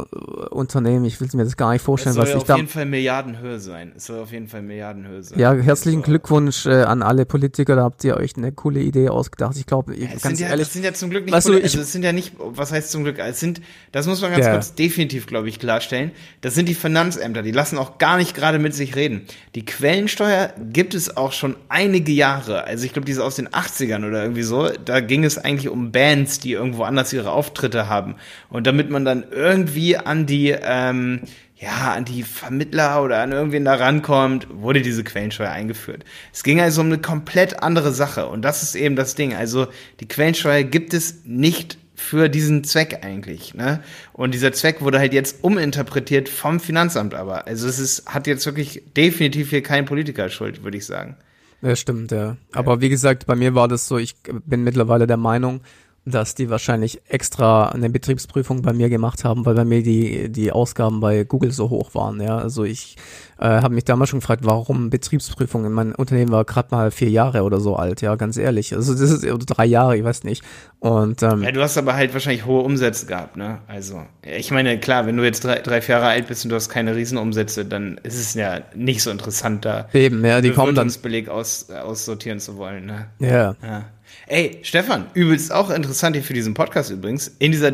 Unternehmen. 0.48 1.04
Ich 1.04 1.20
will 1.20 1.28
mir 1.34 1.44
das 1.44 1.56
gar 1.58 1.72
nicht 1.72 1.82
vorstellen, 1.82 2.16
was 2.16 2.30
ich 2.30 2.34
da. 2.34 2.40
Es 2.40 2.46
soll 2.46 2.54
auf 2.54 2.58
jeden 2.58 2.68
Fall 2.68 2.86
Milliardenhöhe 2.86 3.60
sein. 3.60 3.92
Es 3.94 4.06
soll 4.06 4.20
auf 4.20 4.32
jeden 4.32 4.48
Fall 4.48 4.62
Milliardenhöhe 4.62 5.22
sein. 5.22 5.38
Ja, 5.38 5.52
herzlichen 5.52 6.00
Glückwunsch 6.00 6.64
äh, 6.64 6.82
an 6.82 7.02
alle 7.02 7.26
Politiker. 7.26 7.76
Da 7.76 7.82
habt 7.82 8.02
ihr 8.04 8.16
euch 8.16 8.36
eine 8.38 8.52
coole 8.52 8.80
Idee 8.80 9.10
ausgedacht. 9.10 9.54
Ich 9.58 9.66
glaube, 9.66 9.94
ja, 9.94 10.08
ganz 10.22 10.40
ja, 10.40 10.48
ehrlich. 10.48 10.66
Das 10.66 10.72
sind 10.72 10.84
ja 10.84 10.94
zum 10.94 11.10
Glück 11.10 11.26
nicht, 11.26 11.34
weißt 11.34 11.48
du, 11.48 11.60
also 11.60 11.80
es 11.80 11.92
sind 11.92 12.02
ja 12.02 12.12
nicht, 12.12 12.34
was 12.38 12.72
heißt 12.72 12.90
zum 12.90 13.04
Glück? 13.04 13.18
Es 13.18 13.38
sind, 13.38 13.60
das 13.92 14.06
muss 14.06 14.22
man 14.22 14.30
ganz 14.30 14.46
ja. 14.46 14.52
kurz 14.52 14.74
definitiv, 14.74 15.26
glaube 15.26 15.50
ich, 15.50 15.58
klarstellen. 15.58 16.12
Das 16.40 16.54
sind 16.54 16.70
die 16.70 16.74
Finanzämter. 16.74 17.42
Die 17.42 17.52
lassen 17.52 17.76
auch 17.76 17.98
gar 17.98 18.16
nicht 18.16 18.34
gerade 18.34 18.58
mit 18.58 18.74
sich 18.74 18.96
reden. 18.96 19.26
Die 19.54 19.66
Quellensteuer 19.66 20.54
gibt 20.72 20.94
es 20.94 21.18
auch 21.18 21.32
schon 21.32 21.54
einige 21.68 22.12
Jahre. 22.12 22.64
Also 22.64 22.86
ich 22.86 22.94
glaube, 22.94 23.04
die 23.04 23.12
ist 23.12 23.18
aus 23.18 23.36
den 23.36 23.48
80ern 23.48 24.08
oder 24.08 24.22
irgendwie 24.22 24.42
so. 24.42 24.70
Da 24.86 25.00
ging 25.00 25.22
es 25.22 25.36
eigentlich 25.36 25.68
um 25.68 25.92
Bands, 25.92 26.40
die 26.40 26.52
irgendwo 26.52 26.84
anders 26.84 27.12
ihre 27.12 27.32
Auftritte 27.32 27.89
haben. 27.90 28.14
Und 28.48 28.66
damit 28.66 28.88
man 28.88 29.04
dann 29.04 29.24
irgendwie 29.30 29.98
an 29.98 30.24
die, 30.24 30.56
ähm, 30.62 31.20
ja, 31.56 31.92
an 31.92 32.06
die 32.06 32.22
Vermittler 32.22 33.02
oder 33.02 33.20
an 33.20 33.32
irgendwen 33.32 33.66
da 33.66 33.74
rankommt, 33.74 34.48
wurde 34.50 34.80
diese 34.80 35.04
Quellensteuer 35.04 35.50
eingeführt. 35.50 36.04
Es 36.32 36.42
ging 36.42 36.58
also 36.58 36.80
um 36.80 36.86
eine 36.86 36.98
komplett 36.98 37.62
andere 37.62 37.92
Sache. 37.92 38.26
Und 38.26 38.42
das 38.42 38.62
ist 38.62 38.74
eben 38.74 38.96
das 38.96 39.14
Ding. 39.14 39.34
Also 39.34 39.66
die 40.00 40.08
Quellensteuer 40.08 40.62
gibt 40.62 40.94
es 40.94 41.26
nicht 41.26 41.76
für 42.00 42.30
diesen 42.30 42.64
Zweck 42.64 43.00
eigentlich. 43.02 43.54
Ne? 43.54 43.82
Und 44.14 44.32
dieser 44.32 44.52
Zweck 44.52 44.80
wurde 44.80 44.98
halt 44.98 45.12
jetzt 45.12 45.44
uminterpretiert 45.44 46.30
vom 46.30 46.58
Finanzamt 46.58 47.14
aber. 47.14 47.46
Also 47.46 47.68
es 47.68 47.78
ist, 47.78 48.06
hat 48.06 48.26
jetzt 48.26 48.46
wirklich 48.46 48.82
definitiv 48.96 49.50
hier 49.50 49.62
kein 49.62 49.84
Politiker 49.84 50.30
schuld, 50.30 50.64
würde 50.64 50.78
ich 50.78 50.86
sagen. 50.86 51.16
Ja, 51.62 51.76
stimmt, 51.76 52.10
ja. 52.10 52.38
Aber 52.52 52.80
wie 52.80 52.88
gesagt, 52.88 53.26
bei 53.26 53.36
mir 53.36 53.54
war 53.54 53.68
das 53.68 53.86
so, 53.86 53.98
ich 53.98 54.16
bin 54.22 54.64
mittlerweile 54.64 55.06
der 55.06 55.18
Meinung, 55.18 55.60
dass 56.06 56.34
die 56.34 56.48
wahrscheinlich 56.48 57.02
extra 57.08 57.68
eine 57.68 57.90
Betriebsprüfung 57.90 58.62
bei 58.62 58.72
mir 58.72 58.88
gemacht 58.88 59.24
haben, 59.24 59.44
weil 59.44 59.54
bei 59.54 59.64
mir 59.64 59.82
die, 59.82 60.30
die 60.30 60.50
Ausgaben 60.50 61.00
bei 61.00 61.24
Google 61.24 61.52
so 61.52 61.68
hoch 61.68 61.94
waren. 61.94 62.20
Ja, 62.20 62.38
also 62.38 62.64
ich 62.64 62.96
äh, 63.38 63.46
habe 63.46 63.74
mich 63.74 63.84
damals 63.84 64.10
schon 64.10 64.20
gefragt, 64.20 64.44
warum 64.44 64.88
Betriebsprüfungen. 64.88 65.72
Mein 65.72 65.94
Unternehmen 65.94 66.32
war 66.32 66.44
gerade 66.44 66.68
mal 66.70 66.90
vier 66.90 67.10
Jahre 67.10 67.42
oder 67.42 67.60
so 67.60 67.76
alt, 67.76 68.00
ja, 68.00 68.16
ganz 68.16 68.38
ehrlich. 68.38 68.74
Also 68.74 68.92
das 68.92 69.10
ist 69.10 69.24
oder 69.24 69.44
drei 69.44 69.66
Jahre, 69.66 69.96
ich 69.96 70.04
weiß 70.04 70.24
nicht. 70.24 70.42
Und 70.78 71.22
ähm, 71.22 71.42
ja, 71.42 71.52
du 71.52 71.60
hast 71.60 71.76
aber 71.76 71.94
halt 71.94 72.14
wahrscheinlich 72.14 72.46
hohe 72.46 72.62
Umsätze 72.62 73.04
gehabt, 73.04 73.36
ne? 73.36 73.58
Also 73.68 74.02
ich 74.22 74.50
meine, 74.50 74.80
klar, 74.80 75.06
wenn 75.06 75.16
du 75.16 75.24
jetzt 75.24 75.44
drei, 75.44 75.60
drei 75.60 75.82
vier 75.82 75.96
Jahre 75.96 76.08
alt 76.08 76.28
bist 76.28 76.44
und 76.44 76.50
du 76.50 76.56
hast 76.56 76.70
keine 76.70 76.96
Riesenumsätze, 76.96 77.66
dann 77.66 78.00
ist 78.02 78.18
es 78.18 78.34
ja 78.34 78.60
nicht 78.74 79.02
so 79.02 79.10
interessant, 79.10 79.66
da 79.66 79.88
eben, 79.92 80.24
ja, 80.24 80.40
die 80.40 80.52
kommen 80.52 80.74
dann 80.74 80.90
Beleg 81.02 81.28
aus, 81.28 81.70
aussortieren 81.70 82.40
zu 82.40 82.56
wollen, 82.56 82.86
ne? 82.86 83.06
Ja. 83.18 83.54
ja. 83.62 83.84
Ey, 84.26 84.58
Stefan, 84.62 85.06
übelst 85.14 85.52
auch 85.52 85.70
interessant 85.70 86.14
hier 86.14 86.24
für 86.24 86.34
diesen 86.34 86.54
Podcast 86.54 86.90
übrigens. 86.90 87.28
In 87.38 87.52
dieser, 87.52 87.72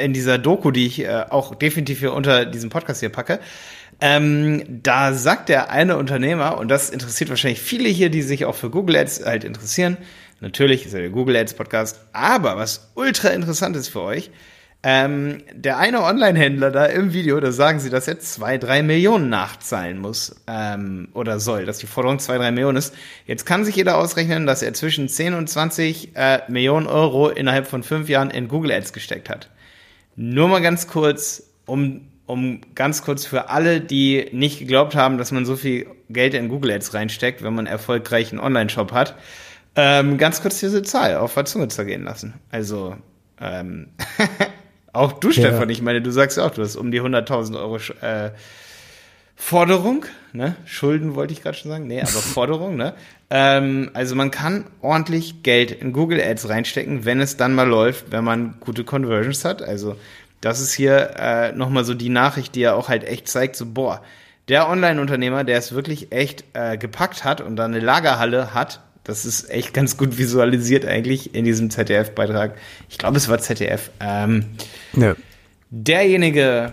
in 0.00 0.12
dieser 0.12 0.38
Doku, 0.38 0.70
die 0.70 0.86
ich 0.86 1.00
äh, 1.04 1.24
auch 1.30 1.54
definitiv 1.54 2.00
hier 2.00 2.12
unter 2.12 2.44
diesem 2.44 2.70
Podcast 2.70 3.00
hier 3.00 3.08
packe, 3.08 3.38
ähm, 4.00 4.64
da 4.82 5.14
sagt 5.14 5.48
der 5.48 5.70
eine 5.70 5.96
Unternehmer, 5.96 6.58
und 6.58 6.68
das 6.68 6.90
interessiert 6.90 7.30
wahrscheinlich 7.30 7.60
viele 7.60 7.88
hier, 7.88 8.10
die 8.10 8.22
sich 8.22 8.44
auch 8.44 8.56
für 8.56 8.68
Google 8.68 8.96
Ads 8.96 9.24
halt 9.24 9.44
interessieren. 9.44 9.96
Natürlich 10.40 10.84
ist 10.84 10.92
ja 10.92 10.98
der 10.98 11.10
Google 11.10 11.36
Ads 11.36 11.54
Podcast, 11.54 12.00
aber 12.12 12.56
was 12.56 12.90
ultra 12.94 13.28
interessant 13.28 13.76
ist 13.76 13.88
für 13.88 14.00
euch, 14.00 14.32
ähm, 14.84 15.42
der 15.54 15.78
eine 15.78 16.02
Online-Händler 16.02 16.72
da 16.72 16.86
im 16.86 17.12
Video, 17.12 17.38
da 17.38 17.52
sagen 17.52 17.78
sie, 17.78 17.88
dass 17.88 18.08
er 18.08 18.18
zwei, 18.18 18.58
drei 18.58 18.82
Millionen 18.82 19.28
nachzahlen 19.28 19.98
muss 19.98 20.34
ähm, 20.48 21.08
oder 21.14 21.38
soll, 21.38 21.66
dass 21.66 21.78
die 21.78 21.86
Forderung 21.86 22.18
zwei, 22.18 22.36
drei 22.36 22.50
Millionen 22.50 22.78
ist. 22.78 22.92
Jetzt 23.24 23.46
kann 23.46 23.64
sich 23.64 23.76
jeder 23.76 23.96
ausrechnen, 23.96 24.44
dass 24.44 24.60
er 24.60 24.74
zwischen 24.74 25.08
10 25.08 25.34
und 25.34 25.48
20 25.48 26.16
äh, 26.16 26.40
Millionen 26.48 26.88
Euro 26.88 27.28
innerhalb 27.28 27.68
von 27.68 27.84
fünf 27.84 28.08
Jahren 28.08 28.30
in 28.30 28.48
Google 28.48 28.72
Ads 28.72 28.92
gesteckt 28.92 29.30
hat. 29.30 29.50
Nur 30.16 30.48
mal 30.48 30.60
ganz 30.60 30.88
kurz, 30.88 31.44
um, 31.64 32.08
um 32.26 32.60
ganz 32.74 33.02
kurz 33.02 33.24
für 33.24 33.50
alle, 33.50 33.80
die 33.80 34.30
nicht 34.32 34.58
geglaubt 34.58 34.96
haben, 34.96 35.16
dass 35.16 35.30
man 35.30 35.46
so 35.46 35.54
viel 35.54 35.86
Geld 36.08 36.34
in 36.34 36.48
Google 36.48 36.72
Ads 36.72 36.92
reinsteckt, 36.92 37.44
wenn 37.44 37.54
man 37.54 37.66
erfolgreich 37.66 38.32
einen 38.32 38.40
Online-Shop 38.40 38.90
hat, 38.90 39.14
ähm, 39.76 40.18
ganz 40.18 40.42
kurz 40.42 40.58
diese 40.58 40.82
Zahl 40.82 41.16
auf 41.16 41.34
der 41.34 41.44
Zunge 41.44 41.68
zergehen 41.68 42.02
lassen. 42.02 42.34
Also, 42.50 42.96
ähm, 43.40 43.86
Auch 44.92 45.12
du, 45.12 45.28
ja. 45.28 45.34
Stefan, 45.34 45.70
ich 45.70 45.82
meine, 45.82 46.02
du 46.02 46.10
sagst 46.10 46.36
ja 46.36 46.46
auch, 46.46 46.50
du 46.50 46.62
hast 46.62 46.76
um 46.76 46.90
die 46.90 47.00
100.000 47.00 47.58
Euro 47.58 47.76
äh, 47.76 48.30
Forderung, 49.34 50.04
ne? 50.32 50.54
Schulden 50.66 51.14
wollte 51.14 51.32
ich 51.32 51.42
gerade 51.42 51.56
schon 51.56 51.70
sagen, 51.70 51.86
nee, 51.86 52.00
aber 52.00 52.08
Forderung, 52.10 52.76
ne? 52.76 52.94
Ähm, 53.30 53.90
also 53.94 54.14
man 54.14 54.30
kann 54.30 54.66
ordentlich 54.82 55.42
Geld 55.42 55.70
in 55.70 55.92
Google 55.92 56.20
Ads 56.20 56.48
reinstecken, 56.48 57.04
wenn 57.04 57.20
es 57.20 57.36
dann 57.36 57.54
mal 57.54 57.66
läuft, 57.66 58.12
wenn 58.12 58.24
man 58.24 58.54
gute 58.60 58.84
Conversions 58.84 59.44
hat. 59.44 59.62
Also 59.62 59.96
das 60.42 60.60
ist 60.60 60.74
hier 60.74 61.14
äh, 61.18 61.52
nochmal 61.52 61.84
so 61.84 61.94
die 61.94 62.08
Nachricht, 62.10 62.54
die 62.54 62.60
ja 62.60 62.74
auch 62.74 62.88
halt 62.88 63.04
echt 63.04 63.28
zeigt, 63.28 63.56
so 63.56 63.64
boah, 63.66 64.02
der 64.48 64.68
Online-Unternehmer, 64.68 65.44
der 65.44 65.58
es 65.58 65.72
wirklich 65.72 66.12
echt 66.12 66.44
äh, 66.52 66.76
gepackt 66.76 67.24
hat 67.24 67.40
und 67.40 67.56
dann 67.56 67.72
eine 67.72 67.84
Lagerhalle 67.84 68.52
hat, 68.54 68.80
das 69.04 69.24
ist 69.24 69.50
echt 69.50 69.74
ganz 69.74 69.96
gut 69.96 70.18
visualisiert 70.18 70.86
eigentlich 70.86 71.34
in 71.34 71.44
diesem 71.44 71.70
ZDF-Beitrag. 71.70 72.56
Ich 72.88 72.98
glaube, 72.98 73.16
es 73.16 73.28
war 73.28 73.38
ZDF. 73.38 73.90
Ähm, 74.00 74.44
ja. 74.94 75.16
Derjenige, 75.70 76.72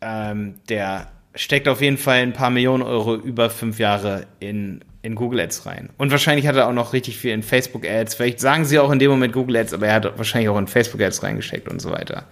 ähm, 0.00 0.56
der 0.68 1.08
steckt 1.34 1.68
auf 1.68 1.80
jeden 1.80 1.98
Fall 1.98 2.18
ein 2.18 2.32
paar 2.32 2.50
Millionen 2.50 2.82
Euro 2.82 3.16
über 3.16 3.50
fünf 3.50 3.78
Jahre 3.78 4.26
in, 4.40 4.80
in 5.02 5.14
Google 5.14 5.40
Ads 5.40 5.66
rein. 5.66 5.90
Und 5.98 6.10
wahrscheinlich 6.10 6.46
hat 6.46 6.56
er 6.56 6.68
auch 6.68 6.72
noch 6.72 6.92
richtig 6.92 7.18
viel 7.18 7.32
in 7.32 7.42
Facebook 7.42 7.86
Ads. 7.86 8.14
Vielleicht 8.14 8.40
sagen 8.40 8.64
sie 8.64 8.78
auch 8.78 8.90
in 8.90 8.98
dem 8.98 9.10
Moment 9.10 9.32
Google 9.32 9.56
Ads, 9.56 9.74
aber 9.74 9.88
er 9.88 9.94
hat 9.94 10.18
wahrscheinlich 10.18 10.48
auch 10.48 10.58
in 10.58 10.66
Facebook 10.66 11.00
Ads 11.00 11.22
reingesteckt 11.22 11.68
und 11.68 11.80
so 11.80 11.90
weiter. 11.90 12.24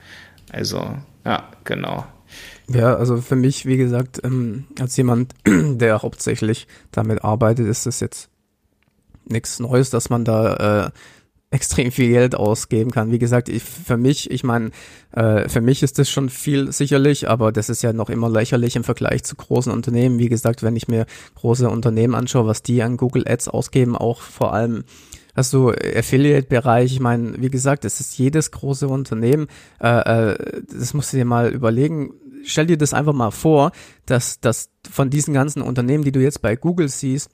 Also, 0.52 0.96
ja, 1.24 1.48
genau. 1.64 2.06
Ja, 2.68 2.94
also 2.94 3.18
für 3.18 3.36
mich, 3.36 3.66
wie 3.66 3.76
gesagt, 3.76 4.20
ähm, 4.24 4.64
als 4.80 4.96
jemand, 4.96 5.34
der 5.46 6.02
hauptsächlich 6.02 6.66
damit 6.92 7.22
arbeitet, 7.24 7.66
ist 7.66 7.86
das 7.86 8.00
jetzt 8.00 8.30
nichts 9.26 9.60
Neues, 9.60 9.90
dass 9.90 10.10
man 10.10 10.24
da 10.24 10.86
äh, 10.86 10.90
extrem 11.54 11.92
viel 11.92 12.08
Geld 12.08 12.34
ausgeben 12.34 12.90
kann. 12.90 13.12
Wie 13.12 13.18
gesagt, 13.20 13.48
ich, 13.48 13.62
für 13.62 13.96
mich, 13.96 14.30
ich 14.30 14.42
meine, 14.42 14.70
äh, 15.12 15.48
für 15.48 15.60
mich 15.60 15.84
ist 15.84 16.00
das 16.00 16.10
schon 16.10 16.28
viel 16.28 16.72
sicherlich, 16.72 17.28
aber 17.28 17.52
das 17.52 17.68
ist 17.68 17.82
ja 17.82 17.92
noch 17.92 18.10
immer 18.10 18.28
lächerlich 18.28 18.74
im 18.74 18.82
Vergleich 18.82 19.22
zu 19.22 19.36
großen 19.36 19.72
Unternehmen. 19.72 20.18
Wie 20.18 20.28
gesagt, 20.28 20.64
wenn 20.64 20.74
ich 20.74 20.88
mir 20.88 21.06
große 21.36 21.70
Unternehmen 21.70 22.16
anschaue, 22.16 22.46
was 22.46 22.62
die 22.62 22.82
an 22.82 22.96
Google 22.96 23.24
Ads 23.28 23.48
ausgeben, 23.48 23.96
auch 23.96 24.20
vor 24.20 24.52
allem 24.52 24.82
hast 25.36 25.52
du 25.52 25.70
Affiliate-Bereich, 25.70 26.92
ich 26.92 27.00
meine, 27.00 27.40
wie 27.40 27.50
gesagt, 27.50 27.84
es 27.84 28.00
ist 28.00 28.18
jedes 28.18 28.50
große 28.50 28.88
Unternehmen, 28.88 29.46
äh, 29.80 30.32
äh, 30.32 30.62
das 30.72 30.92
musst 30.92 31.12
du 31.12 31.18
dir 31.18 31.24
mal 31.24 31.52
überlegen, 31.52 32.14
stell 32.44 32.66
dir 32.66 32.78
das 32.78 32.94
einfach 32.94 33.12
mal 33.12 33.30
vor, 33.30 33.70
dass, 34.06 34.40
dass 34.40 34.70
von 34.90 35.08
diesen 35.08 35.34
ganzen 35.34 35.62
Unternehmen, 35.62 36.02
die 36.02 36.12
du 36.12 36.20
jetzt 36.20 36.42
bei 36.42 36.56
Google 36.56 36.88
siehst, 36.88 37.30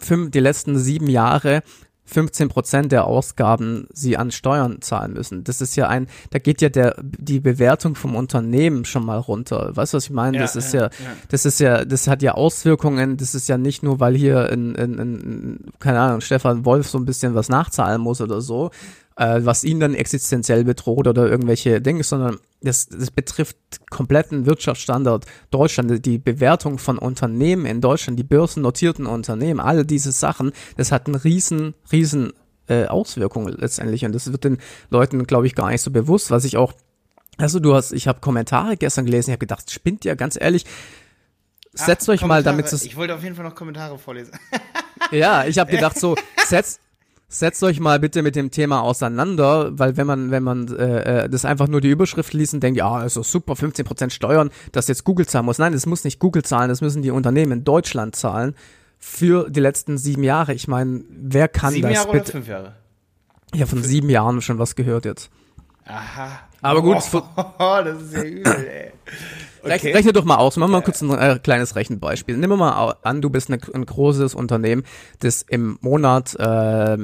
fünf, 0.00 0.30
die 0.30 0.40
letzten 0.40 0.78
sieben 0.78 1.08
Jahre 1.08 1.62
15 2.08 2.48
Prozent 2.48 2.90
der 2.90 3.06
Ausgaben 3.06 3.86
sie 3.92 4.16
an 4.16 4.30
Steuern 4.30 4.80
zahlen 4.80 5.12
müssen. 5.12 5.44
Das 5.44 5.60
ist 5.60 5.76
ja 5.76 5.88
ein, 5.88 6.06
da 6.30 6.38
geht 6.38 6.62
ja 6.62 6.70
der, 6.70 6.96
die 7.02 7.38
Bewertung 7.38 7.94
vom 7.94 8.16
Unternehmen 8.16 8.86
schon 8.86 9.04
mal 9.04 9.18
runter. 9.18 9.76
Weißt 9.76 9.92
du, 9.92 9.98
was 9.98 10.04
ich 10.04 10.10
meine? 10.10 10.38
Ja, 10.38 10.42
das 10.42 10.56
ist 10.56 10.72
ja, 10.72 10.84
ja, 10.84 10.90
das 11.28 11.44
ist 11.44 11.60
ja, 11.60 11.84
das 11.84 12.08
hat 12.08 12.22
ja 12.22 12.32
Auswirkungen. 12.32 13.18
Das 13.18 13.34
ist 13.34 13.48
ja 13.48 13.58
nicht 13.58 13.82
nur, 13.82 14.00
weil 14.00 14.16
hier 14.16 14.48
in, 14.50 14.74
in, 14.74 14.98
in 14.98 15.58
keine 15.78 16.00
Ahnung, 16.00 16.22
Stefan 16.22 16.64
Wolf 16.64 16.88
so 16.88 16.98
ein 16.98 17.04
bisschen 17.04 17.34
was 17.34 17.50
nachzahlen 17.50 18.00
muss 18.00 18.22
oder 18.22 18.40
so, 18.40 18.70
äh, 19.18 19.44
was 19.44 19.64
ihn 19.64 19.80
dann 19.80 19.94
existenziell 19.94 20.64
bedroht 20.64 21.08
oder 21.08 21.28
irgendwelche 21.28 21.80
Dinge, 21.80 22.04
sondern 22.04 22.38
das, 22.62 22.88
das 22.88 23.10
betrifft 23.10 23.56
kompletten 23.90 24.46
Wirtschaftsstandard 24.46 25.26
Deutschland, 25.50 26.06
die 26.06 26.18
Bewertung 26.18 26.78
von 26.78 26.98
Unternehmen 26.98 27.66
in 27.66 27.80
Deutschland, 27.80 28.18
die 28.18 28.24
börsennotierten 28.24 29.06
Unternehmen, 29.06 29.58
alle 29.58 29.84
diese 29.84 30.12
Sachen, 30.12 30.52
das 30.76 30.92
hat 30.92 31.06
einen 31.06 31.16
riesen, 31.16 31.74
riesen 31.90 32.32
äh, 32.68 32.86
Auswirkungen 32.86 33.56
letztendlich 33.58 34.04
und 34.04 34.14
das 34.14 34.30
wird 34.30 34.44
den 34.44 34.58
Leuten, 34.88 35.24
glaube 35.24 35.48
ich, 35.48 35.56
gar 35.56 35.70
nicht 35.70 35.82
so 35.82 35.90
bewusst, 35.90 36.30
was 36.30 36.44
ich 36.44 36.56
auch, 36.56 36.72
also 37.38 37.58
du 37.58 37.74
hast, 37.74 37.92
ich 37.92 38.06
habe 38.06 38.20
Kommentare 38.20 38.76
gestern 38.76 39.04
gelesen, 39.04 39.30
ich 39.30 39.32
habe 39.32 39.40
gedacht, 39.40 39.68
spinnt 39.70 40.04
ja, 40.04 40.14
ganz 40.14 40.40
ehrlich, 40.40 40.64
setzt 41.72 42.08
Ach, 42.08 42.14
euch 42.14 42.24
mal 42.24 42.44
damit. 42.44 42.72
Ich 42.72 42.96
wollte 42.96 43.14
auf 43.16 43.22
jeden 43.22 43.34
Fall 43.34 43.44
noch 43.44 43.54
Kommentare 43.54 43.98
vorlesen. 43.98 44.32
ja, 45.10 45.44
ich 45.44 45.58
habe 45.58 45.70
gedacht 45.72 45.98
so, 45.98 46.16
setzt 46.46 46.80
setzt 47.28 47.62
euch 47.62 47.78
mal 47.78 48.00
bitte 48.00 48.22
mit 48.22 48.36
dem 48.36 48.50
Thema 48.50 48.80
auseinander, 48.80 49.78
weil 49.78 49.96
wenn 49.96 50.06
man, 50.06 50.30
wenn 50.30 50.42
man 50.42 50.68
äh, 50.76 51.24
äh 51.24 51.28
das 51.28 51.44
einfach 51.44 51.68
nur 51.68 51.80
die 51.80 51.90
Überschrift 51.90 52.32
liest 52.32 52.54
und 52.54 52.62
denkt, 52.62 52.78
ja, 52.78 53.04
ist 53.04 53.16
doch 53.16 53.24
super, 53.24 53.52
15% 53.52 54.10
Steuern, 54.10 54.50
das 54.72 54.88
jetzt 54.88 55.04
Google 55.04 55.26
zahlen 55.26 55.44
muss. 55.44 55.58
Nein, 55.58 55.72
das 55.72 55.86
muss 55.86 56.04
nicht 56.04 56.18
Google 56.18 56.42
zahlen, 56.42 56.68
das 56.70 56.80
müssen 56.80 57.02
die 57.02 57.10
Unternehmen 57.10 57.52
in 57.52 57.64
Deutschland 57.64 58.16
zahlen 58.16 58.54
für 58.98 59.48
die 59.50 59.60
letzten 59.60 59.98
sieben 59.98 60.24
Jahre. 60.24 60.54
Ich 60.54 60.68
meine, 60.68 61.04
wer 61.08 61.48
kann 61.48 61.72
sieben 61.72 61.88
das 61.88 61.96
Jahre 61.96 62.12
bitte? 62.12 62.24
Oder 62.24 62.32
fünf 62.32 62.48
Jahre? 62.48 62.74
Ja, 63.54 63.66
von 63.66 63.82
sieben 63.82 64.10
Jahren 64.10 64.40
schon 64.40 64.58
was 64.58 64.74
gehört 64.74 65.04
jetzt. 65.04 65.30
Aha. 65.84 66.40
Aber 66.62 66.82
gut. 66.82 66.96
Oh, 67.12 67.22
das 67.84 68.02
ist 68.02 68.14
ja 68.14 68.22
übel, 68.22 68.66
ey. 68.66 68.92
Okay. 69.62 69.92
Rechne 69.92 70.12
doch 70.12 70.24
mal 70.24 70.36
aus. 70.36 70.56
Machen 70.56 70.70
wir 70.70 70.78
mal 70.78 70.84
kurz 70.84 71.02
ein 71.02 71.10
äh, 71.10 71.38
kleines 71.42 71.76
Rechenbeispiel. 71.76 72.36
Nehmen 72.36 72.52
wir 72.52 72.56
mal 72.56 72.96
an, 73.02 73.20
du 73.20 73.30
bist 73.30 73.50
eine, 73.50 73.60
ein 73.74 73.84
großes 73.84 74.34
Unternehmen, 74.34 74.84
das 75.20 75.42
im 75.42 75.78
Monat, 75.80 76.34
äh, 76.34 76.96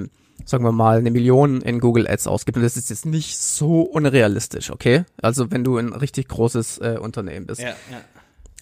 sagen 0.44 0.64
wir 0.64 0.72
mal, 0.72 0.98
eine 0.98 1.10
Million 1.10 1.60
in 1.60 1.80
Google 1.80 2.08
Ads 2.08 2.26
ausgibt. 2.26 2.56
Und 2.56 2.62
das 2.62 2.76
ist 2.76 2.90
jetzt 2.90 3.06
nicht 3.06 3.38
so 3.38 3.82
unrealistisch, 3.82 4.70
okay? 4.70 5.04
Also 5.20 5.50
wenn 5.50 5.64
du 5.64 5.78
ein 5.78 5.92
richtig 5.92 6.28
großes 6.28 6.78
äh, 6.78 6.98
Unternehmen 7.00 7.46
bist. 7.46 7.60
Ja, 7.60 7.68
ja. 7.68 8.00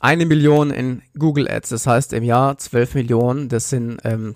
Eine 0.01 0.27
Million 0.27 0.71
in 0.71 1.03
Google 1.17 1.49
Ads, 1.49 1.69
das 1.69 1.87
heißt 1.87 2.13
im 2.13 2.25
Jahr 2.25 2.59
zwölf 2.59 2.95
Millionen, 2.95 3.49
das 3.49 3.71
sind 3.71 4.01
ähm, 4.05 4.35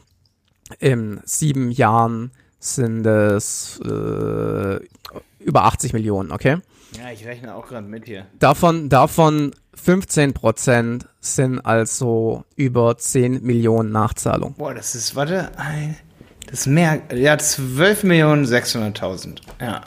in 0.79 1.21
sieben 1.25 1.71
Jahren 1.71 2.31
sind 2.59 3.07
es 3.07 3.81
äh, 3.81 4.81
über 5.47 5.65
80 5.65 5.93
Millionen, 5.93 6.33
okay? 6.33 6.59
Ja, 6.99 7.11
ich 7.13 7.25
rechne 7.25 7.55
auch 7.55 7.67
gerade 7.69 7.87
mit 7.87 8.07
hier. 8.07 8.27
Davon, 8.39 8.89
davon 8.89 9.55
15 9.75 10.35
Prozent 10.35 11.07
sind 11.21 11.61
also 11.61 12.45
über 12.57 12.99
10 12.99 13.43
Millionen 13.43 13.93
Nachzahlung. 13.93 14.55
Boah, 14.55 14.75
das 14.75 14.95
ist, 14.95 15.15
warte, 15.15 15.53
das 16.51 16.61
ist 16.61 16.67
mehr, 16.67 17.01
ja, 17.15 17.39
12 17.39 18.05
Millionen 18.05 18.45
600.000. 18.45 19.39
Ja. 19.61 19.83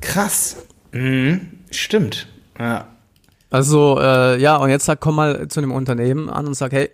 Krass. 0.00 0.56
Mhm, 0.92 1.58
stimmt. 1.70 2.28
Ja. 2.58 2.88
Also, 3.50 3.98
äh, 4.00 4.40
ja, 4.40 4.56
und 4.56 4.70
jetzt 4.70 4.84
sag, 4.84 5.00
komm 5.00 5.16
mal 5.16 5.48
zu 5.48 5.60
einem 5.60 5.72
Unternehmen 5.72 6.28
an 6.28 6.46
und 6.46 6.54
sag, 6.54 6.72
hey, 6.72 6.90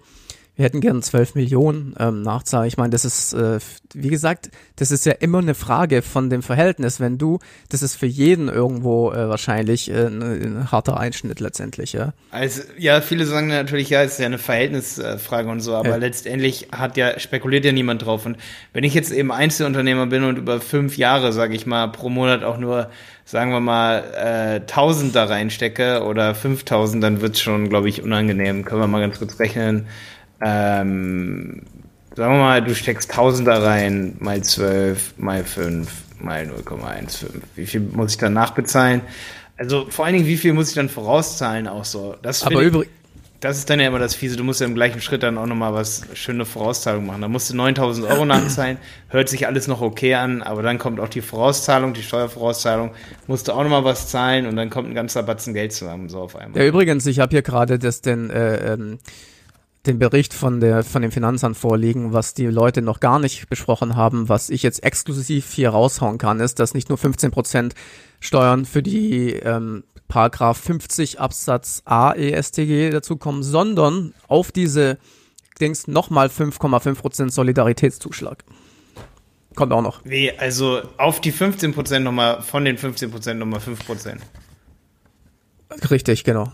wir 0.54 0.66
hätten 0.66 0.80
gern 0.82 1.00
12 1.00 1.34
Millionen 1.34 1.94
ähm, 1.98 2.20
Nachzahl. 2.20 2.66
Ich 2.66 2.76
meine, 2.76 2.90
das 2.90 3.06
ist, 3.06 3.32
äh, 3.32 3.58
wie 3.94 4.10
gesagt, 4.10 4.50
das 4.76 4.90
ist 4.90 5.06
ja 5.06 5.12
immer 5.12 5.38
eine 5.38 5.54
Frage 5.54 6.02
von 6.02 6.28
dem 6.28 6.42
Verhältnis. 6.42 7.00
Wenn 7.00 7.16
du, 7.16 7.38
das 7.70 7.82
ist 7.82 7.96
für 7.96 8.06
jeden 8.06 8.48
irgendwo 8.48 9.12
äh, 9.12 9.30
wahrscheinlich 9.30 9.90
äh, 9.90 10.08
ein, 10.08 10.70
harter 10.70 11.00
Einschnitt 11.00 11.40
letztendlich, 11.40 11.94
ja. 11.94 12.12
Also, 12.30 12.62
ja, 12.76 13.00
viele 13.00 13.24
sagen 13.24 13.48
natürlich, 13.48 13.88
ja, 13.88 14.02
es 14.02 14.12
ist 14.12 14.18
ja 14.18 14.26
eine 14.26 14.38
Verhältnisfrage 14.38 15.48
und 15.48 15.60
so, 15.60 15.74
aber 15.74 15.90
ja. 15.90 15.96
letztendlich 15.96 16.68
hat 16.70 16.98
ja, 16.98 17.18
spekuliert 17.18 17.64
ja 17.64 17.72
niemand 17.72 18.04
drauf. 18.04 18.26
Und 18.26 18.36
wenn 18.74 18.84
ich 18.84 18.92
jetzt 18.92 19.10
eben 19.10 19.32
Einzelunternehmer 19.32 20.06
bin 20.06 20.22
und 20.22 20.36
über 20.36 20.60
fünf 20.60 20.98
Jahre, 20.98 21.32
sage 21.32 21.54
ich 21.54 21.66
mal, 21.66 21.88
pro 21.88 22.10
Monat 22.10 22.44
auch 22.44 22.58
nur 22.58 22.90
sagen 23.24 23.52
wir 23.52 23.60
mal, 23.60 24.02
äh, 24.14 24.60
1000 24.60 25.14
da 25.14 25.24
reinstecke 25.24 26.02
oder 26.02 26.34
5000, 26.34 27.02
dann 27.02 27.20
wird's 27.20 27.40
schon, 27.40 27.68
glaube 27.68 27.88
ich, 27.88 28.02
unangenehm. 28.02 28.64
Können 28.64 28.80
wir 28.80 28.88
mal 28.88 29.00
ganz 29.00 29.18
kurz 29.18 29.38
rechnen. 29.38 29.86
Ähm, 30.44 31.62
sagen 32.16 32.34
wir 32.34 32.40
mal, 32.40 32.62
du 32.62 32.74
steckst 32.74 33.10
1000 33.10 33.48
da 33.48 33.58
rein, 33.62 34.16
mal 34.18 34.42
12, 34.42 35.14
mal 35.18 35.44
5, 35.44 35.88
mal 36.20 36.44
0,15. 36.44 37.26
Wie 37.54 37.66
viel 37.66 37.80
muss 37.80 38.12
ich 38.12 38.18
dann 38.18 38.32
nachbezahlen? 38.32 39.02
Also 39.56 39.86
vor 39.90 40.06
allen 40.06 40.14
Dingen, 40.14 40.26
wie 40.26 40.36
viel 40.36 40.52
muss 40.52 40.70
ich 40.70 40.74
dann 40.74 40.88
vorauszahlen 40.88 41.68
auch 41.68 41.84
so? 41.84 42.16
Das 42.22 42.42
Aber 42.44 42.60
übrigens 42.60 42.90
das 43.42 43.58
ist 43.58 43.68
dann 43.68 43.80
ja 43.80 43.88
immer 43.88 43.98
das 43.98 44.14
Fiese. 44.14 44.36
Du 44.36 44.44
musst 44.44 44.60
ja 44.60 44.66
im 44.68 44.76
gleichen 44.76 45.00
Schritt 45.00 45.24
dann 45.24 45.36
auch 45.36 45.46
nochmal 45.46 45.74
was 45.74 46.02
schöne 46.14 46.44
Vorauszahlung 46.44 47.06
machen. 47.06 47.22
Da 47.22 47.28
musst 47.28 47.50
du 47.50 47.56
9000 47.56 48.06
Euro 48.06 48.24
nachzahlen. 48.24 48.78
Hört 49.08 49.28
sich 49.28 49.48
alles 49.48 49.66
noch 49.66 49.80
okay 49.80 50.14
an, 50.14 50.42
aber 50.42 50.62
dann 50.62 50.78
kommt 50.78 51.00
auch 51.00 51.08
die 51.08 51.22
Vorauszahlung, 51.22 51.92
die 51.92 52.04
Steuervorauszahlung. 52.04 52.92
Musst 53.26 53.48
du 53.48 53.52
auch 53.52 53.64
nochmal 53.64 53.82
was 53.82 54.06
zahlen 54.06 54.46
und 54.46 54.54
dann 54.54 54.70
kommt 54.70 54.88
ein 54.88 54.94
ganzer 54.94 55.24
Batzen 55.24 55.54
Geld 55.54 55.72
zusammen, 55.72 56.08
so 56.08 56.20
auf 56.20 56.36
einmal. 56.36 56.60
Ja, 56.60 56.68
übrigens, 56.68 57.04
ich 57.06 57.18
habe 57.18 57.30
hier 57.30 57.42
gerade 57.42 57.80
das 57.80 58.00
den, 58.00 58.30
äh, 58.30 58.74
ähm, 58.74 58.98
den 59.86 59.98
Bericht 59.98 60.32
von 60.32 60.60
der 60.60 60.84
von 60.84 61.02
dem 61.02 61.10
Finanzamt 61.10 61.56
vorliegen, 61.56 62.12
was 62.12 62.34
die 62.34 62.46
Leute 62.46 62.82
noch 62.82 63.00
gar 63.00 63.18
nicht 63.18 63.48
besprochen 63.48 63.96
haben, 63.96 64.28
was 64.28 64.48
ich 64.48 64.62
jetzt 64.62 64.84
exklusiv 64.84 65.52
hier 65.52 65.70
raushauen 65.70 66.18
kann, 66.18 66.40
ist, 66.40 66.58
dass 66.60 66.74
nicht 66.74 66.88
nur 66.88 66.98
15 66.98 67.30
Prozent 67.30 67.74
Steuern 68.20 68.64
für 68.64 68.82
die 68.82 69.32
ähm, 69.32 69.82
Paragraph 70.06 70.58
50 70.58 71.18
Absatz 71.20 71.82
A 71.84 72.12
ESTG 72.12 72.90
dazu 72.90 73.16
kommen, 73.16 73.42
sondern 73.42 74.14
auf 74.28 74.52
diese 74.52 74.98
Dings 75.60 75.88
nochmal 75.88 76.28
5,5% 76.28 77.30
Solidaritätszuschlag. 77.30 78.44
Kommt 79.54 79.72
auch 79.72 79.82
noch. 79.82 80.00
Wie, 80.04 80.30
also 80.30 80.82
auf 80.96 81.20
die 81.20 81.32
15% 81.32 81.98
nochmal, 82.00 82.42
von 82.42 82.64
den 82.64 82.78
15% 82.78 83.34
nochmal 83.34 83.60
5%? 83.60 84.18
Richtig, 85.90 86.24
genau. 86.24 86.52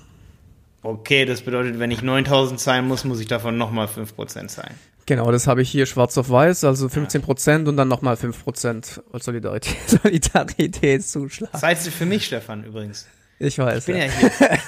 Okay, 0.82 1.25
das 1.25 1.42
bedeutet, 1.42 1.78
wenn 1.78 1.90
ich 1.90 2.02
9000 2.02 2.61
zahlen 2.61 2.87
muss, 2.87 3.04
muss 3.04 3.20
ich 3.20 3.26
davon 3.26 3.58
nochmal 3.58 3.87
5% 3.87 4.47
zahlen. 4.49 4.75
Genau, 5.06 5.32
das 5.32 5.47
habe 5.47 5.62
ich 5.62 5.70
hier 5.70 5.87
schwarz 5.87 6.18
auf 6.18 6.30
weiß, 6.30 6.64
also 6.64 6.88
15 6.88 7.23
Prozent 7.23 7.66
und 7.66 7.76
dann 7.76 7.88
nochmal 7.88 8.16
5 8.16 8.44
Prozent 8.44 9.02
Solidarität, 9.14 9.76
Solidaritätszuschlag. 10.02 11.50
Das 11.52 11.62
heißt 11.62 11.88
für 11.88 12.06
mich, 12.06 12.26
Stefan, 12.26 12.64
übrigens. 12.64 13.06
Ich 13.38 13.58
weiß. 13.58 13.87
Ich 13.88 13.94
bin 13.94 13.97
ja, 13.97 14.04
ja 14.04 14.12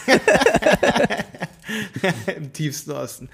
hier. 0.06 1.24
Im 2.36 2.52
tiefsten 2.52 2.92
Osten. 2.92 3.28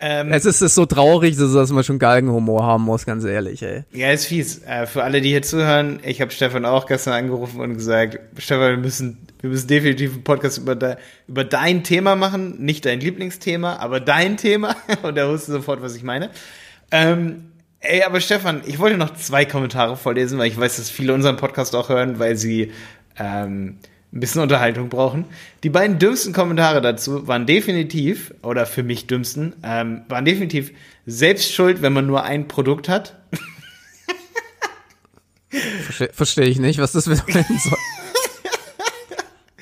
Ähm, 0.00 0.32
es 0.32 0.44
ist, 0.44 0.60
ist 0.60 0.74
so 0.74 0.86
traurig, 0.86 1.36
dass 1.36 1.70
man 1.70 1.84
schon 1.84 1.98
Galgenhumor 1.98 2.64
haben 2.64 2.84
muss, 2.84 3.06
ganz 3.06 3.24
ehrlich, 3.24 3.62
ey. 3.62 3.84
Ja, 3.92 4.10
ist 4.10 4.26
fies. 4.26 4.62
Äh, 4.64 4.86
für 4.86 5.02
alle, 5.02 5.20
die 5.20 5.30
hier 5.30 5.42
zuhören, 5.42 6.00
ich 6.02 6.20
habe 6.20 6.30
Stefan 6.30 6.64
auch 6.64 6.86
gestern 6.86 7.14
angerufen 7.14 7.60
und 7.60 7.74
gesagt, 7.74 8.18
Stefan, 8.38 8.70
wir 8.70 8.76
müssen, 8.76 9.26
wir 9.40 9.50
müssen 9.50 9.68
definitiv 9.68 10.12
einen 10.12 10.24
Podcast 10.24 10.58
über, 10.58 10.74
de, 10.74 10.96
über 11.28 11.44
dein 11.44 11.84
Thema 11.84 12.16
machen. 12.16 12.64
Nicht 12.64 12.86
dein 12.86 13.00
Lieblingsthema, 13.00 13.76
aber 13.76 14.00
dein 14.00 14.36
Thema. 14.36 14.76
Und 15.02 15.16
er 15.16 15.28
wusste 15.28 15.52
sofort, 15.52 15.82
was 15.82 15.96
ich 15.96 16.02
meine. 16.02 16.30
Ähm, 16.90 17.46
Ey, 17.82 18.02
aber 18.02 18.20
Stefan, 18.20 18.60
ich 18.66 18.78
wollte 18.78 18.98
noch 18.98 19.14
zwei 19.14 19.46
Kommentare 19.46 19.96
vorlesen, 19.96 20.38
weil 20.38 20.48
ich 20.48 20.60
weiß, 20.60 20.76
dass 20.76 20.90
viele 20.90 21.14
unseren 21.14 21.38
Podcast 21.38 21.74
auch 21.74 21.88
hören, 21.88 22.18
weil 22.18 22.36
sie 22.36 22.72
ähm, 23.18 23.78
ein 24.12 24.20
bisschen 24.20 24.42
Unterhaltung 24.42 24.88
brauchen. 24.88 25.24
Die 25.62 25.70
beiden 25.70 25.98
dümmsten 25.98 26.32
Kommentare 26.32 26.80
dazu 26.80 27.28
waren 27.28 27.46
definitiv, 27.46 28.34
oder 28.42 28.66
für 28.66 28.82
mich 28.82 29.06
dümmsten, 29.06 29.54
ähm, 29.62 30.02
waren 30.08 30.24
definitiv 30.24 30.72
selbst 31.06 31.52
schuld, 31.52 31.82
wenn 31.82 31.92
man 31.92 32.06
nur 32.06 32.24
ein 32.24 32.48
Produkt 32.48 32.88
hat. 32.88 33.16
Verstehe 35.50 36.10
versteh 36.12 36.44
ich 36.44 36.58
nicht, 36.58 36.78
was 36.78 36.92
das 36.92 37.06
bedeuten 37.06 37.58
soll. 37.58 37.78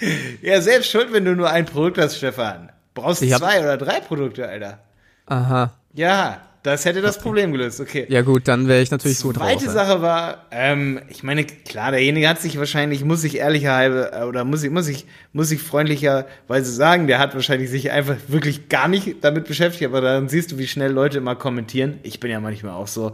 ja, 0.42 0.60
selbst 0.60 0.90
schuld, 0.90 1.12
wenn 1.12 1.24
du 1.24 1.34
nur 1.34 1.50
ein 1.50 1.66
Produkt 1.66 1.98
hast, 1.98 2.16
Stefan. 2.16 2.70
Brauchst 2.94 3.22
du 3.22 3.28
zwei 3.28 3.60
oder 3.60 3.76
drei 3.76 4.00
Produkte, 4.00 4.48
Alter. 4.48 4.80
Aha. 5.26 5.74
Ja, 5.94 6.47
das 6.62 6.84
hätte 6.84 7.00
das 7.00 7.18
Problem 7.18 7.52
gelöst, 7.52 7.80
okay. 7.80 8.06
Ja 8.08 8.22
gut, 8.22 8.48
dann 8.48 8.66
wäre 8.66 8.82
ich 8.82 8.90
natürlich 8.90 9.20
gut 9.20 9.36
drauf. 9.36 9.44
Zweite 9.44 9.70
Sache 9.70 10.02
war, 10.02 10.46
ähm, 10.50 11.00
ich 11.08 11.22
meine, 11.22 11.44
klar, 11.44 11.92
derjenige 11.92 12.28
hat 12.28 12.40
sich 12.40 12.58
wahrscheinlich, 12.58 13.04
muss 13.04 13.22
ich 13.24 13.36
ehrlicherweise, 13.36 14.12
äh, 14.12 14.24
oder 14.24 14.44
muss 14.44 14.62
ich, 14.64 14.70
muss 14.70 14.88
ich, 14.88 15.06
muss 15.32 15.50
ich 15.50 15.62
freundlicherweise 15.62 16.72
sagen, 16.72 17.06
der 17.06 17.20
hat 17.20 17.34
wahrscheinlich 17.34 17.70
sich 17.70 17.90
einfach 17.90 18.16
wirklich 18.26 18.68
gar 18.68 18.88
nicht 18.88 19.22
damit 19.22 19.46
beschäftigt, 19.46 19.88
aber 19.88 20.00
dann 20.00 20.28
siehst 20.28 20.52
du, 20.52 20.58
wie 20.58 20.66
schnell 20.66 20.92
Leute 20.92 21.18
immer 21.18 21.36
kommentieren. 21.36 22.00
Ich 22.02 22.18
bin 22.20 22.30
ja 22.30 22.40
manchmal 22.40 22.74
auch 22.74 22.88
so. 22.88 23.12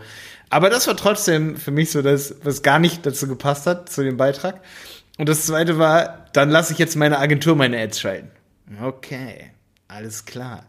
Aber 0.49 0.71
das 0.71 0.87
war 0.87 0.97
trotzdem 0.97 1.57
für 1.57 1.71
mich 1.71 1.91
so 1.91 2.01
das, 2.01 2.37
was 2.45 2.63
gar 2.63 2.79
nicht 2.79 3.05
dazu 3.05 3.29
gepasst 3.29 3.67
hat, 3.67 3.89
zu 3.89 4.03
dem 4.03 4.17
Beitrag. 4.17 4.61
Und 5.19 5.29
das 5.29 5.47
zweite 5.47 5.79
war, 5.79 6.27
dann 6.33 6.51
lasse 6.51 6.73
ich 6.73 6.79
jetzt 6.79 6.97
meine 6.97 7.19
Agentur 7.19 7.57
meine 7.57 7.79
Ads 7.81 8.01
schalten. 8.01 8.31
Okay. 8.83 9.51
Alles 9.95 10.25
klar. 10.25 10.65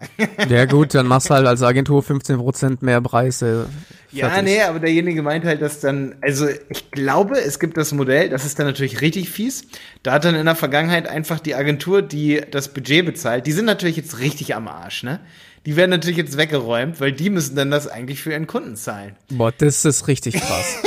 ja 0.50 0.66
gut, 0.66 0.94
dann 0.94 1.08
machst 1.08 1.32
du 1.32 1.34
halt 1.34 1.48
als 1.48 1.64
Agentur 1.64 2.04
15% 2.04 2.78
mehr 2.82 3.02
Preise. 3.02 3.68
Ja, 4.12 4.40
nee, 4.44 4.62
aber 4.62 4.80
derjenige 4.80 5.24
meint 5.24 5.46
halt, 5.46 5.64
dass 5.64 5.80
dann, 5.80 6.16
also 6.22 6.48
ich 6.48 6.92
glaube, 6.92 7.40
es 7.40 7.60
gibt 7.60 7.76
das 7.76 7.92
Modell, 7.92 8.30
das 8.30 8.46
ist 8.46 8.60
dann 8.60 8.68
natürlich 8.68 9.02
richtig 9.02 9.32
fies. 9.32 9.66
Da 10.04 10.14
hat 10.14 10.26
dann 10.26 10.36
in 10.36 10.46
der 10.46 10.56
Vergangenheit 10.56 11.08
einfach 11.08 11.40
die 11.40 11.56
Agentur, 11.56 12.04
die 12.04 12.40
das 12.52 12.72
Budget 12.72 13.04
bezahlt, 13.04 13.48
die 13.48 13.52
sind 13.52 13.66
natürlich 13.66 13.98
jetzt 13.98 14.20
richtig 14.20 14.54
am 14.54 14.68
Arsch, 14.68 15.02
ne? 15.02 15.20
Die 15.66 15.76
werden 15.76 15.90
natürlich 15.90 16.18
jetzt 16.18 16.38
weggeräumt, 16.38 17.02
weil 17.02 17.12
die 17.12 17.32
müssen 17.32 17.56
dann 17.56 17.72
das 17.72 17.88
eigentlich 17.88 18.22
für 18.22 18.32
ihren 18.32 18.46
Kunden 18.46 18.76
zahlen. 18.76 19.16
Boah, 19.32 19.52
das 19.52 19.84
ist 19.86 20.08
richtig 20.08 20.36
krass. 20.36 20.84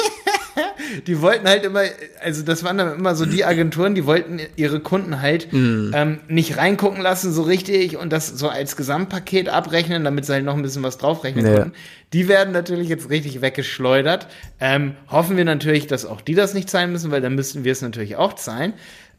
Die 1.06 1.20
wollten 1.20 1.46
halt 1.48 1.64
immer, 1.64 1.82
also 2.22 2.42
das 2.42 2.64
waren 2.64 2.78
dann 2.78 2.98
immer 2.98 3.14
so 3.14 3.26
die 3.26 3.44
Agenturen, 3.44 3.94
die 3.94 4.06
wollten 4.06 4.40
ihre 4.56 4.80
Kunden 4.80 5.20
halt 5.20 5.52
mm. 5.52 5.92
ähm, 5.94 6.18
nicht 6.28 6.56
reingucken 6.56 7.00
lassen 7.00 7.32
so 7.32 7.42
richtig 7.42 7.96
und 7.96 8.12
das 8.12 8.28
so 8.28 8.48
als 8.48 8.76
Gesamtpaket 8.76 9.48
abrechnen, 9.48 10.04
damit 10.04 10.26
sie 10.26 10.32
halt 10.32 10.44
noch 10.44 10.54
ein 10.54 10.62
bisschen 10.62 10.82
was 10.82 10.98
draufrechnen 10.98 11.44
nee. 11.44 11.54
konnten. 11.54 11.72
Die 12.12 12.28
werden 12.28 12.52
natürlich 12.52 12.88
jetzt 12.88 13.10
richtig 13.10 13.40
weggeschleudert. 13.40 14.28
Ähm, 14.60 14.94
hoffen 15.08 15.36
wir 15.36 15.44
natürlich, 15.44 15.86
dass 15.86 16.06
auch 16.06 16.20
die 16.20 16.34
das 16.34 16.54
nicht 16.54 16.70
zahlen 16.70 16.92
müssen, 16.92 17.10
weil 17.10 17.20
dann 17.20 17.34
müssten 17.34 17.64
wir 17.64 17.72
es 17.72 17.82
natürlich 17.82 18.16
auch 18.16 18.34
zahlen. 18.34 18.74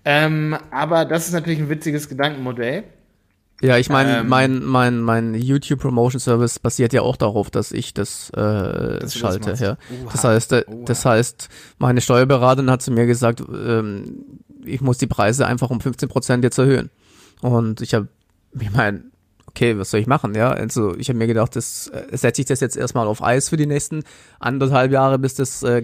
Ähm, 0.06 0.58
aber 0.72 1.06
das 1.06 1.28
ist 1.28 1.34
natürlich 1.34 1.60
ein 1.60 1.70
witziges 1.70 2.10
Gedankenmodell. 2.10 2.84
Ja, 3.62 3.78
ich 3.78 3.90
meine, 3.90 4.20
ähm, 4.20 4.30
mein, 4.30 4.64
mein, 4.64 5.02
mein 5.02 5.34
YouTube 5.34 5.82
Promotion 5.82 6.20
Service 6.20 6.60
basiert 6.60 6.94
ja 6.94 7.02
auch 7.02 7.18
darauf, 7.18 7.50
dass 7.50 7.72
ich 7.72 7.94
das, 7.94 8.30
äh, 8.32 9.00
das 9.00 9.16
schalte. 9.16 9.50
Das, 9.50 9.60
ja. 9.60 9.78
das 10.12 10.24
heißt, 10.24 10.54
äh, 10.54 10.66
das 10.86 11.06
heißt, 11.06 11.50
meine 11.78 12.00
Steuerberaterin 12.00 12.72
hat 12.72 12.82
zu 12.82 12.92
mir 12.92 13.06
gesagt, 13.06 13.42
ähm, 13.42 14.24
ich 14.64 14.82
muss 14.82 14.98
die 14.98 15.08
Preise 15.08 15.46
einfach 15.46 15.70
um 15.70 15.82
15 15.82 16.08
Prozent 16.08 16.44
jetzt 16.44 16.58
erhöhen. 16.58 16.90
Und 17.42 17.82
ich 17.82 17.94
habe, 17.94 18.08
ich 18.58 18.72
meine, 18.72 19.04
okay, 19.60 19.78
was 19.78 19.92
soll 19.92 20.00
ich 20.00 20.08
machen, 20.08 20.36
ja? 20.36 20.52
Also 20.52 20.96
ich 20.98 21.10
habe 21.10 21.20
mir 21.20 21.28
gedacht, 21.28 21.56
das 21.56 21.88
äh, 21.88 22.16
setze 22.16 22.42
ich 22.42 22.48
das 22.48 22.62
jetzt 22.62 22.78
erstmal 22.78 23.08
auf 23.08 23.22
Eis 23.22 23.50
für 23.50 23.58
die 23.58 23.66
nächsten 23.66 24.04
anderthalb 24.40 24.92
Jahre, 24.92 25.20
bis 25.20 25.36
das 25.36 25.64
äh, 25.64 25.84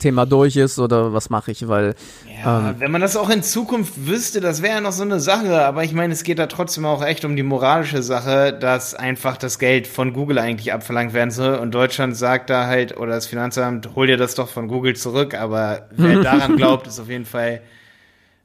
Thema 0.00 0.26
durch 0.26 0.56
ist 0.56 0.80
oder 0.80 1.12
was 1.12 1.30
mache 1.30 1.52
ich, 1.52 1.68
weil 1.68 1.94
ja, 2.42 2.70
ähm, 2.70 2.76
wenn 2.78 2.90
man 2.90 3.00
das 3.00 3.16
auch 3.16 3.30
in 3.30 3.44
Zukunft 3.44 4.06
wüsste, 4.06 4.40
das 4.40 4.60
wäre 4.60 4.74
ja 4.74 4.80
noch 4.80 4.92
so 4.92 5.04
eine 5.04 5.20
Sache, 5.20 5.64
aber 5.64 5.84
ich 5.84 5.92
meine, 5.92 6.12
es 6.12 6.24
geht 6.24 6.40
da 6.40 6.46
trotzdem 6.46 6.84
auch 6.84 7.04
echt 7.04 7.24
um 7.24 7.36
die 7.36 7.44
moralische 7.44 8.02
Sache, 8.02 8.52
dass 8.52 8.94
einfach 8.94 9.36
das 9.36 9.60
Geld 9.60 9.86
von 9.86 10.12
Google 10.12 10.38
eigentlich 10.38 10.72
abverlangt 10.72 11.12
werden 11.12 11.30
soll 11.30 11.54
und 11.54 11.72
Deutschland 11.72 12.16
sagt 12.16 12.50
da 12.50 12.66
halt 12.66 12.96
oder 12.96 13.12
das 13.12 13.26
Finanzamt, 13.26 13.90
hol 13.94 14.08
dir 14.08 14.16
das 14.16 14.34
doch 14.34 14.48
von 14.48 14.66
Google 14.66 14.96
zurück, 14.96 15.34
aber 15.34 15.88
wer 15.92 16.20
daran 16.22 16.56
glaubt, 16.56 16.88
ist 16.88 16.98
auf 16.98 17.08
jeden 17.08 17.24
Fall 17.24 17.60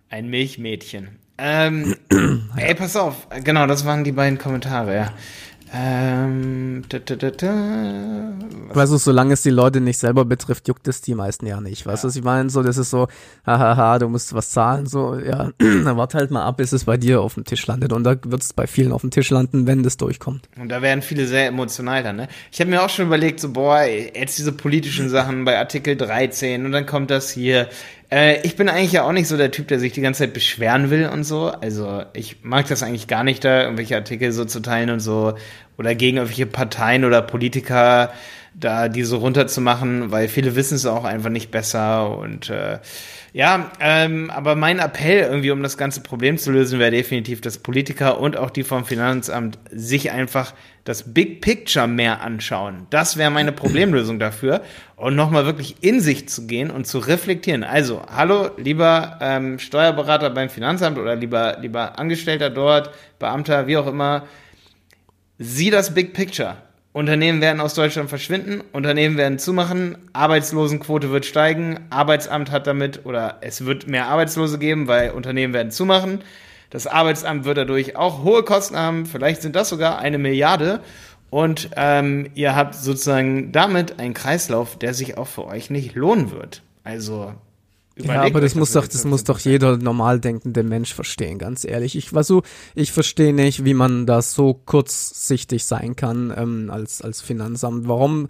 ein 0.09 0.29
Milchmädchen. 0.29 1.20
Ähm, 1.43 1.95
ey, 2.55 2.75
pass 2.75 2.95
auf. 2.95 3.27
Genau, 3.43 3.65
das 3.65 3.83
waren 3.85 4.03
die 4.03 4.11
beiden 4.11 4.37
Kommentare, 4.37 4.95
ja. 4.95 5.13
Ähm, 5.73 6.83
da, 6.89 6.99
da, 6.99 7.15
da, 7.15 7.31
da. 7.31 8.33
Weißt 8.73 8.91
du, 8.91 8.97
solange 8.97 9.33
es 9.33 9.41
die 9.41 9.51
Leute 9.51 9.79
nicht 9.79 9.97
selber 9.97 10.25
betrifft, 10.25 10.67
juckt 10.67 10.85
es 10.89 10.99
die 10.99 11.15
meisten 11.15 11.47
ja 11.47 11.61
nicht. 11.61 11.85
Weißt 11.85 12.03
du, 12.03 12.09
was 12.09 12.15
ich 12.17 12.23
meine? 12.23 12.49
So, 12.49 12.61
das 12.61 12.77
ist 12.77 12.89
so, 12.89 13.07
hahaha, 13.45 13.97
du 13.97 14.09
musst 14.09 14.33
was 14.33 14.51
zahlen, 14.51 14.85
so, 14.85 15.17
ja, 15.17 15.51
dann 15.59 15.95
warte 15.95 16.17
halt 16.17 16.29
mal 16.29 16.45
ab, 16.45 16.57
bis 16.57 16.73
es 16.73 16.83
bei 16.83 16.97
dir 16.97 17.21
auf 17.21 17.35
dem 17.35 17.45
Tisch 17.45 17.65
landet. 17.67 17.93
Und 17.93 18.03
da 18.03 18.17
wird 18.21 18.41
es 18.41 18.51
bei 18.51 18.67
vielen 18.67 18.91
auf 18.91 19.01
dem 19.01 19.11
Tisch 19.11 19.29
landen, 19.29 19.65
wenn 19.65 19.81
das 19.81 19.95
durchkommt. 19.95 20.49
Und 20.59 20.69
da 20.69 20.81
werden 20.81 21.01
viele 21.01 21.25
sehr 21.25 21.47
emotional 21.47 22.03
dann, 22.03 22.17
ne? 22.17 22.27
Ich 22.51 22.59
habe 22.59 22.69
mir 22.69 22.83
auch 22.83 22.89
schon 22.89 23.07
überlegt, 23.07 23.39
so, 23.39 23.53
boah, 23.53 23.81
jetzt 23.83 24.37
diese 24.37 24.51
politischen 24.51 25.07
Sachen 25.07 25.45
bei 25.45 25.57
Artikel 25.57 25.95
13 25.95 26.65
und 26.65 26.73
dann 26.73 26.85
kommt 26.85 27.09
das 27.09 27.31
hier, 27.31 27.69
Äh, 28.13 28.41
ich 28.41 28.55
bin 28.55 28.69
eigentlich 28.69 28.91
ja 28.91 29.03
auch 29.03 29.13
nicht 29.13 29.27
so 29.27 29.37
der 29.37 29.51
Typ, 29.51 29.67
der 29.67 29.79
sich 29.79 29.93
die 29.93 30.01
ganze 30.01 30.19
Zeit 30.19 30.33
beschweren 30.33 30.89
will 30.89 31.07
und 31.07 31.23
so. 31.23 31.47
Also 31.47 32.03
ich 32.13 32.43
mag 32.43 32.67
das 32.67 32.83
eigentlich 32.83 33.07
gar 33.07 33.23
nicht, 33.23 33.43
da 33.43 33.63
irgendwelche 33.63 33.95
Artikel 33.95 34.31
so 34.31 34.45
zu 34.45 34.59
teilen 34.59 34.89
und 34.89 34.99
so 34.99 35.35
oder 35.77 35.95
gegen 35.95 36.17
irgendwelche 36.17 36.45
Parteien 36.45 37.05
oder 37.05 37.21
Politiker 37.21 38.11
da 38.53 38.89
die 38.89 39.03
so 39.03 39.17
runterzumachen, 39.17 40.11
weil 40.11 40.27
viele 40.27 40.55
wissen 40.55 40.75
es 40.75 40.85
auch 40.85 41.05
einfach 41.05 41.29
nicht 41.29 41.51
besser 41.51 42.17
und 42.17 42.49
äh, 42.49 42.79
ja, 43.33 43.71
ähm, 43.79 44.29
aber 44.29 44.55
mein 44.55 44.79
Appell 44.79 45.19
irgendwie, 45.19 45.51
um 45.51 45.63
das 45.63 45.77
ganze 45.77 46.01
Problem 46.01 46.37
zu 46.37 46.51
lösen, 46.51 46.79
wäre 46.79 46.91
definitiv, 46.91 47.39
dass 47.39 47.59
Politiker 47.59 48.19
und 48.19 48.35
auch 48.35 48.49
die 48.49 48.63
vom 48.63 48.83
Finanzamt 48.83 49.57
sich 49.71 50.11
einfach 50.11 50.53
das 50.83 51.13
Big 51.13 51.39
Picture 51.39 51.87
mehr 51.87 52.21
anschauen. 52.21 52.87
Das 52.89 53.15
wäre 53.15 53.31
meine 53.31 53.53
Problemlösung 53.53 54.19
dafür. 54.19 54.61
Und 54.97 55.15
nochmal 55.15 55.45
wirklich 55.45 55.77
in 55.81 56.01
sich 56.01 56.27
zu 56.27 56.45
gehen 56.45 56.69
und 56.69 56.85
zu 56.87 56.99
reflektieren. 56.99 57.63
Also, 57.63 58.01
hallo, 58.13 58.49
lieber 58.57 59.17
ähm, 59.21 59.59
Steuerberater 59.59 60.29
beim 60.29 60.49
Finanzamt 60.49 60.97
oder 60.97 61.15
lieber, 61.15 61.57
lieber 61.61 61.97
Angestellter 61.97 62.49
dort, 62.49 62.91
Beamter, 63.17 63.65
wie 63.67 63.77
auch 63.77 63.87
immer, 63.87 64.27
sieh 65.39 65.69
das 65.69 65.93
Big 65.93 66.13
Picture. 66.13 66.57
Unternehmen 66.93 67.39
werden 67.39 67.61
aus 67.61 67.73
Deutschland 67.73 68.09
verschwinden, 68.09 68.61
Unternehmen 68.73 69.15
werden 69.17 69.39
zumachen, 69.39 69.97
Arbeitslosenquote 70.11 71.09
wird 71.09 71.25
steigen, 71.25 71.79
Arbeitsamt 71.89 72.51
hat 72.51 72.67
damit 72.67 73.05
oder 73.05 73.37
es 73.41 73.65
wird 73.65 73.87
mehr 73.87 74.07
Arbeitslose 74.07 74.59
geben, 74.59 74.87
weil 74.87 75.11
Unternehmen 75.11 75.53
werden 75.53 75.71
zumachen. 75.71 76.19
Das 76.69 76.87
Arbeitsamt 76.87 77.45
wird 77.45 77.57
dadurch 77.57 77.95
auch 77.95 78.23
hohe 78.23 78.43
Kosten 78.43 78.75
haben, 78.75 79.05
vielleicht 79.05 79.41
sind 79.41 79.55
das 79.55 79.69
sogar 79.69 79.99
eine 79.99 80.17
Milliarde. 80.17 80.81
Und 81.29 81.69
ähm, 81.77 82.29
ihr 82.35 82.57
habt 82.57 82.75
sozusagen 82.75 83.53
damit 83.53 83.99
einen 83.99 84.13
Kreislauf, 84.13 84.77
der 84.77 84.93
sich 84.93 85.17
auch 85.17 85.27
für 85.27 85.45
euch 85.45 85.69
nicht 85.69 85.95
lohnen 85.95 86.31
wird. 86.31 86.61
Also 86.83 87.33
ja, 87.97 88.21
aber 88.21 88.41
das 88.41 88.55
muss 88.55 88.71
doch, 88.71 88.87
das 88.87 89.05
muss 89.05 89.23
doch 89.23 89.39
jeder 89.39 89.77
normal 89.77 90.19
denkende 90.19 90.63
Mensch 90.63 90.93
verstehen, 90.93 91.37
ganz 91.37 91.65
ehrlich. 91.65 91.95
Ich 91.95 92.13
war 92.13 92.23
so, 92.23 92.43
ich 92.73 92.91
verstehe 92.91 93.33
nicht, 93.33 93.65
wie 93.65 93.73
man 93.73 94.05
da 94.05 94.21
so 94.21 94.53
kurzsichtig 94.53 95.65
sein 95.65 95.95
kann 95.95 96.33
ähm, 96.35 96.69
als 96.71 97.01
als 97.01 97.21
Finanzamt. 97.21 97.87
Warum 97.87 98.27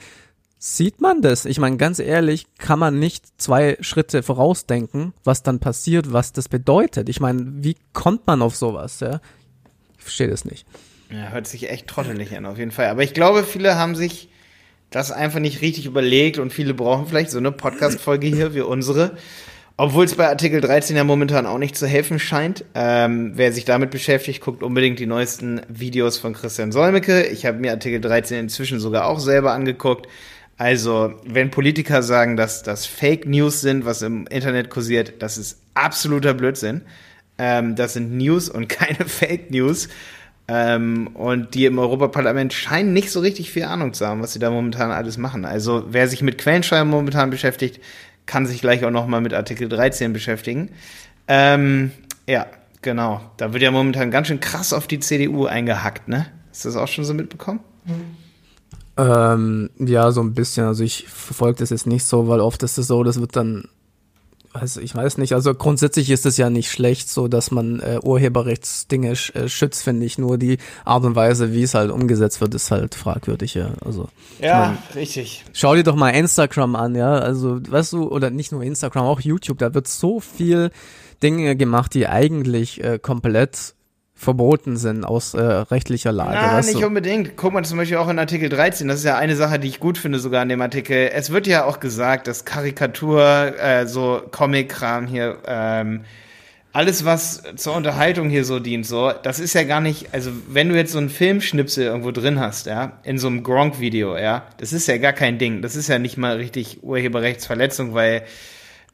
sieht 0.57 1.01
man 1.01 1.21
das? 1.21 1.45
Ich 1.45 1.59
meine, 1.59 1.77
ganz 1.77 1.99
ehrlich, 1.99 2.47
kann 2.57 2.79
man 2.79 2.99
nicht 2.99 3.25
zwei 3.37 3.77
Schritte 3.81 4.23
vorausdenken, 4.23 5.13
was 5.23 5.43
dann 5.43 5.59
passiert, 5.59 6.11
was 6.11 6.33
das 6.33 6.49
bedeutet. 6.49 7.09
Ich 7.09 7.19
meine, 7.19 7.63
wie 7.63 7.75
kommt 7.93 8.27
man 8.27 8.41
auf 8.41 8.55
sowas? 8.55 8.99
Ja, 8.99 9.21
ich 9.97 10.03
verstehe 10.03 10.27
das 10.27 10.45
nicht. 10.45 10.65
Ja, 11.11 11.29
hört 11.29 11.45
sich 11.47 11.69
echt 11.69 11.87
trottelig 11.87 12.35
an, 12.35 12.45
auf 12.45 12.57
jeden 12.57 12.71
Fall. 12.71 12.87
Aber 12.87 13.03
ich 13.03 13.13
glaube, 13.13 13.43
viele 13.43 13.75
haben 13.75 13.95
sich 13.95 14.29
das 14.91 15.11
einfach 15.11 15.39
nicht 15.39 15.61
richtig 15.61 15.87
überlegt 15.87 16.37
und 16.37 16.53
viele 16.53 16.75
brauchen 16.75 17.07
vielleicht 17.07 17.31
so 17.31 17.39
eine 17.39 17.51
Podcast-Folge 17.51 18.27
hier 18.27 18.53
wie 18.53 18.61
unsere 18.61 19.17
obwohl 19.83 20.05
es 20.05 20.13
bei 20.13 20.27
Artikel 20.27 20.61
13 20.61 20.95
ja 20.95 21.03
momentan 21.03 21.47
auch 21.47 21.57
nicht 21.57 21.75
zu 21.75 21.87
helfen 21.87 22.19
scheint. 22.19 22.65
Ähm, 22.75 23.31
wer 23.33 23.51
sich 23.51 23.65
damit 23.65 23.89
beschäftigt, 23.89 24.39
guckt 24.39 24.61
unbedingt 24.61 24.99
die 24.99 25.07
neuesten 25.07 25.61
Videos 25.69 26.19
von 26.19 26.33
Christian 26.33 26.71
Solmecke. 26.71 27.23
Ich 27.23 27.47
habe 27.47 27.57
mir 27.57 27.71
Artikel 27.71 27.99
13 27.99 28.37
inzwischen 28.37 28.79
sogar 28.79 29.07
auch 29.07 29.19
selber 29.19 29.53
angeguckt. 29.53 30.07
Also, 30.55 31.15
wenn 31.25 31.49
Politiker 31.49 32.03
sagen, 32.03 32.37
dass 32.37 32.61
das 32.61 32.85
Fake 32.85 33.25
News 33.25 33.61
sind, 33.61 33.83
was 33.83 34.03
im 34.03 34.27
Internet 34.27 34.69
kursiert, 34.69 35.13
das 35.17 35.39
ist 35.39 35.59
absoluter 35.73 36.35
Blödsinn. 36.35 36.81
Ähm, 37.39 37.75
das 37.75 37.93
sind 37.93 38.15
News 38.15 38.49
und 38.49 38.69
keine 38.69 39.05
Fake 39.07 39.49
News. 39.49 39.89
Ähm, 40.53 41.07
und 41.13 41.53
die 41.53 41.65
im 41.65 41.79
Europaparlament 41.79 42.51
scheinen 42.51 42.91
nicht 42.91 43.09
so 43.09 43.21
richtig 43.21 43.51
viel 43.51 43.63
Ahnung 43.63 43.93
zu 43.93 44.05
haben, 44.05 44.21
was 44.21 44.33
sie 44.33 44.39
da 44.39 44.51
momentan 44.51 44.91
alles 44.91 45.17
machen. 45.17 45.45
Also, 45.45 45.85
wer 45.89 46.09
sich 46.09 46.21
mit 46.21 46.37
Quellenschreiben 46.37 46.89
momentan 46.89 47.29
beschäftigt, 47.29 47.79
kann 48.25 48.45
sich 48.45 48.59
gleich 48.59 48.83
auch 48.83 48.91
nochmal 48.91 49.21
mit 49.21 49.33
Artikel 49.33 49.69
13 49.69 50.11
beschäftigen. 50.11 50.69
Ähm, 51.29 51.91
ja, 52.27 52.47
genau. 52.81 53.21
Da 53.37 53.53
wird 53.53 53.63
ja 53.63 53.71
momentan 53.71 54.11
ganz 54.11 54.27
schön 54.27 54.41
krass 54.41 54.73
auf 54.73 54.87
die 54.87 54.99
CDU 54.99 55.45
eingehackt, 55.45 56.09
ne? 56.09 56.25
Hast 56.49 56.65
du 56.65 56.69
das 56.69 56.75
auch 56.75 56.89
schon 56.89 57.05
so 57.05 57.13
mitbekommen? 57.13 57.61
Ähm, 58.97 59.69
ja, 59.79 60.11
so 60.11 60.21
ein 60.21 60.33
bisschen. 60.33 60.65
Also 60.65 60.83
ich 60.83 61.07
verfolge 61.07 61.59
das 61.59 61.69
jetzt 61.69 61.87
nicht 61.87 62.03
so, 62.03 62.27
weil 62.27 62.41
oft 62.41 62.61
ist 62.63 62.77
es 62.77 62.87
so, 62.87 63.05
das 63.05 63.21
wird 63.21 63.37
dann 63.37 63.69
also 64.53 64.81
ich 64.81 64.93
weiß 64.93 65.17
nicht, 65.17 65.33
also 65.33 65.53
grundsätzlich 65.53 66.09
ist 66.09 66.25
es 66.25 66.37
ja 66.37 66.49
nicht 66.49 66.71
schlecht, 66.71 67.09
so 67.09 67.27
dass 67.27 67.51
man 67.51 67.79
äh, 67.79 67.99
Urheberrechtsdinge 68.01 69.15
sch, 69.15 69.35
äh, 69.35 69.49
schützt, 69.49 69.83
finde 69.83 70.05
ich. 70.05 70.17
Nur 70.17 70.37
die 70.37 70.57
Art 70.83 71.03
und 71.05 71.15
Weise, 71.15 71.53
wie 71.53 71.63
es 71.63 71.73
halt 71.73 71.91
umgesetzt 71.91 72.41
wird, 72.41 72.53
ist 72.53 72.71
halt 72.71 72.95
fragwürdig, 72.95 73.53
ja. 73.53 73.71
Also, 73.83 74.09
ja, 74.39 74.77
mein, 74.93 74.95
richtig. 74.95 75.45
Schau 75.53 75.75
dir 75.75 75.83
doch 75.83 75.95
mal 75.95 76.09
Instagram 76.09 76.75
an, 76.75 76.95
ja. 76.95 77.13
Also, 77.13 77.59
weißt 77.65 77.93
du, 77.93 78.09
oder 78.09 78.29
nicht 78.29 78.51
nur 78.51 78.63
Instagram, 78.63 79.05
auch 79.05 79.21
YouTube, 79.21 79.59
da 79.59 79.73
wird 79.73 79.87
so 79.87 80.19
viel 80.19 80.71
Dinge 81.23 81.55
gemacht, 81.55 81.93
die 81.93 82.07
eigentlich 82.07 82.83
äh, 82.83 82.99
komplett 82.99 83.75
verboten 84.21 84.77
sind 84.77 85.03
aus 85.03 85.33
äh, 85.33 85.41
rechtlicher 85.41 86.11
Lage. 86.11 86.35
Ja, 86.35 86.61
nicht 86.61 86.81
du? 86.81 86.85
unbedingt. 86.85 87.35
Guck 87.35 87.53
mal 87.53 87.65
zum 87.65 87.77
Beispiel 87.77 87.97
auch 87.97 88.07
in 88.07 88.19
Artikel 88.19 88.49
13, 88.49 88.87
das 88.87 88.99
ist 88.99 89.05
ja 89.05 89.17
eine 89.17 89.35
Sache, 89.35 89.57
die 89.57 89.67
ich 89.67 89.79
gut 89.79 89.97
finde 89.97 90.19
sogar 90.19 90.43
in 90.43 90.49
dem 90.49 90.61
Artikel. 90.61 91.09
Es 91.13 91.31
wird 91.31 91.47
ja 91.47 91.65
auch 91.65 91.79
gesagt, 91.79 92.27
dass 92.27 92.45
Karikatur, 92.45 93.23
äh, 93.59 93.87
so 93.87 94.21
Comic-Kram 94.31 95.07
hier, 95.07 95.39
ähm, 95.47 96.01
alles, 96.73 97.03
was 97.03 97.43
zur 97.55 97.75
Unterhaltung 97.75 98.29
hier 98.29 98.45
so 98.45 98.59
dient, 98.59 98.85
so, 98.85 99.11
das 99.23 99.39
ist 99.39 99.53
ja 99.53 99.63
gar 99.63 99.81
nicht, 99.81 100.13
also 100.13 100.31
wenn 100.47 100.69
du 100.69 100.75
jetzt 100.75 100.93
so 100.93 100.99
einen 100.99 101.09
Filmschnipsel 101.09 101.83
irgendwo 101.83 102.11
drin 102.11 102.39
hast, 102.39 102.67
ja, 102.67 102.99
in 103.03 103.17
so 103.17 103.27
einem 103.27 103.43
Gronk-Video, 103.43 104.17
ja, 104.17 104.43
das 104.57 104.71
ist 104.71 104.87
ja 104.87 104.97
gar 104.97 105.13
kein 105.13 105.37
Ding. 105.37 105.61
Das 105.61 105.75
ist 105.75 105.89
ja 105.89 105.99
nicht 105.99 106.17
mal 106.17 106.37
richtig 106.37 106.83
Urheberrechtsverletzung, 106.83 107.93
weil 107.93 108.23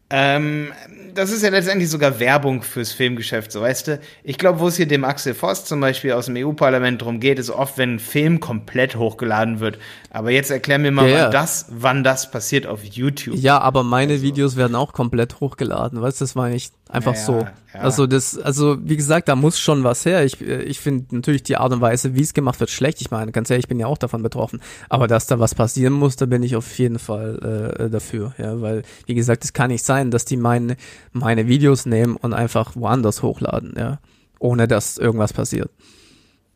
ähm, 0.09 0.71
das 1.15 1.31
ist 1.31 1.43
ja 1.43 1.49
letztendlich 1.49 1.89
sogar 1.89 2.19
Werbung 2.19 2.61
fürs 2.61 2.91
Filmgeschäft, 2.91 3.51
so 3.51 3.61
weißt 3.61 3.87
du. 3.87 3.99
Ich 4.23 4.37
glaube, 4.37 4.59
wo 4.59 4.67
es 4.67 4.77
hier 4.77 4.87
dem 4.87 5.03
Axel 5.03 5.33
Voss 5.33 5.65
zum 5.65 5.81
Beispiel 5.81 6.13
aus 6.13 6.27
dem 6.27 6.35
EU-Parlament 6.37 7.01
drum 7.01 7.19
geht, 7.19 7.39
ist 7.39 7.49
oft, 7.49 7.77
wenn 7.77 7.95
ein 7.95 7.99
Film 7.99 8.39
komplett 8.39 8.95
hochgeladen 8.95 9.59
wird. 9.59 9.79
Aber 10.09 10.31
jetzt 10.31 10.49
erklär 10.49 10.79
mir 10.79 10.91
mal, 10.91 11.09
ja, 11.09 11.23
wann, 11.25 11.31
Das, 11.31 11.65
wann 11.69 12.03
das 12.03 12.31
passiert 12.31 12.67
auf 12.67 12.83
YouTube. 12.83 13.35
Ja, 13.35 13.59
aber 13.59 13.83
meine 13.83 14.13
also. 14.13 14.23
Videos 14.23 14.55
werden 14.55 14.75
auch 14.75 14.93
komplett 14.93 15.41
hochgeladen, 15.41 16.01
weißt 16.01 16.21
du, 16.21 16.23
das 16.23 16.35
war 16.35 16.49
nicht 16.49 16.73
einfach 16.89 17.15
ja, 17.15 17.21
so. 17.21 17.39
Ja. 17.73 17.79
Also 17.79 18.07
das, 18.07 18.37
also 18.37 18.77
wie 18.81 18.97
gesagt, 18.97 19.27
da 19.27 19.35
muss 19.35 19.59
schon 19.59 19.83
was 19.83 20.05
her. 20.05 20.23
Ich, 20.23 20.41
ich 20.41 20.79
finde 20.79 21.15
natürlich 21.15 21.43
die 21.43 21.57
Art 21.57 21.71
und 21.73 21.81
Weise, 21.81 22.15
wie 22.15 22.21
es 22.21 22.33
gemacht 22.33 22.59
wird, 22.59 22.69
schlecht. 22.69 23.01
Ich 23.01 23.11
meine, 23.11 23.31
ganz 23.31 23.49
ehrlich, 23.49 23.65
ich 23.65 23.69
bin 23.69 23.79
ja 23.79 23.87
auch 23.87 23.97
davon 23.97 24.23
betroffen. 24.23 24.61
Aber 24.89 25.07
dass 25.07 25.27
da 25.27 25.39
was 25.39 25.55
passieren 25.55 25.93
muss, 25.93 26.15
da 26.15 26.25
bin 26.25 26.43
ich 26.43 26.55
auf 26.55 26.77
jeden 26.79 26.99
Fall 26.99 27.75
äh, 27.79 27.89
dafür. 27.89 28.33
Ja, 28.37 28.61
weil, 28.61 28.83
wie 29.05 29.15
gesagt, 29.15 29.43
es 29.43 29.53
kann 29.53 29.69
nicht 29.69 29.85
sein, 29.85 30.11
dass 30.11 30.25
die 30.25 30.37
meine, 30.37 30.77
meine 31.11 31.47
Videos 31.47 31.85
nehmen 31.85 32.15
und 32.15 32.33
einfach 32.33 32.75
woanders 32.75 33.21
hochladen, 33.21 33.73
ja. 33.77 33.99
Ohne 34.39 34.67
dass 34.67 34.97
irgendwas 34.97 35.33
passiert. 35.33 35.69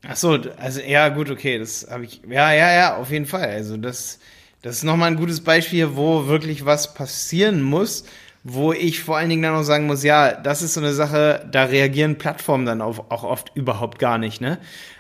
Ach 0.08 0.16
so, 0.16 0.38
also 0.58 0.82
ja, 0.82 1.10
gut, 1.10 1.30
okay, 1.30 1.60
das 1.60 1.88
habe 1.90 2.06
ich. 2.06 2.22
Ja, 2.28 2.52
ja, 2.52 2.74
ja, 2.74 2.98
auf 2.98 3.12
jeden 3.12 3.26
Fall. 3.26 3.50
Also 3.50 3.78
das, 3.78 4.20
das 4.62 4.78
ist 4.78 4.84
nochmal 4.84 5.12
ein 5.12 5.18
gutes 5.18 5.42
Beispiel, 5.42 5.96
wo 5.96 6.28
wirklich 6.28 6.66
was 6.66 6.94
passieren 6.94 7.62
muss 7.62 8.06
wo 8.44 8.74
ich 8.74 9.04
vor 9.04 9.18
allen 9.18 9.30
Dingen 9.30 9.44
dann 9.44 9.56
auch 9.56 9.64
sagen 9.64 9.86
muss, 9.86 10.04
ja, 10.04 10.34
das 10.34 10.62
ist 10.62 10.74
so 10.74 10.80
eine 10.80 10.94
Sache, 10.94 11.48
da 11.52 11.66
reagieren 11.66 12.18
Plattformen 12.18 12.66
dann 12.66 12.82
auf, 12.82 13.12
auch 13.12 13.24
oft 13.24 13.52
überhaupt 13.56 14.00
gar 14.00 14.18
nicht, 14.18 14.42
ne? 14.42 14.58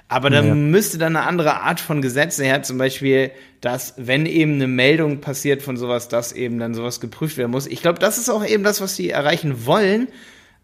Aber 0.08 0.30
dann 0.30 0.45
ja. 0.45 0.56
müsste 0.56 0.97
dann 0.97 1.15
eine 1.15 1.25
andere 1.25 1.62
Art 1.62 1.80
von 1.80 2.01
Gesetze 2.01 2.43
her, 2.43 2.63
zum 2.63 2.77
Beispiel, 2.77 3.32
dass 3.62 3.93
wenn 3.95 4.25
eben 4.25 4.56
eine 4.56 4.67
Meldung 4.67 5.21
passiert 5.21 5.62
von 5.62 5.77
sowas, 5.77 6.10
dass 6.10 6.34
eben 6.34 6.60
dann 6.60 6.73
sowas 6.73 6.99
geprüft 6.99 7.38
werden 7.38 7.51
muss. 7.51 7.65
Ich 7.65 7.82
glaube, 7.82 7.99
das 7.99 8.17
ist 8.17 8.30
auch 8.30 8.45
eben 8.45 8.65
das, 8.65 8.82
was 8.82 8.97
sie 8.97 9.10
erreichen 9.10 9.65
wollen. 9.65 10.10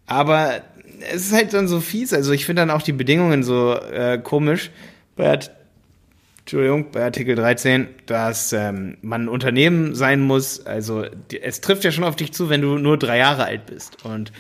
Aber 0.05 0.63
es 1.13 1.27
ist 1.27 1.33
halt 1.33 1.53
dann 1.53 1.69
so 1.69 1.79
fies. 1.79 2.13
Also 2.13 2.33
ich 2.33 2.45
finde 2.45 2.63
dann 2.63 2.71
auch 2.71 2.81
die 2.81 2.91
Bedingungen 2.91 3.43
so 3.43 3.75
äh, 3.75 4.17
komisch. 4.17 4.71
Bei 5.15 5.39
Entschuldigung, 6.47 6.91
bei 6.93 7.03
Artikel 7.03 7.35
13, 7.35 7.89
dass 8.05 8.53
ähm, 8.53 8.95
man 9.01 9.23
ein 9.25 9.27
Unternehmen 9.27 9.95
sein 9.95 10.21
muss. 10.21 10.65
Also 10.65 11.03
die, 11.29 11.41
es 11.41 11.59
trifft 11.59 11.83
ja 11.83 11.91
schon 11.91 12.05
auf 12.05 12.15
dich 12.15 12.31
zu, 12.31 12.47
wenn 12.47 12.61
du 12.61 12.77
nur 12.77 12.97
drei 12.97 13.17
Jahre 13.17 13.43
alt 13.43 13.65
bist. 13.65 14.05
Und 14.05 14.31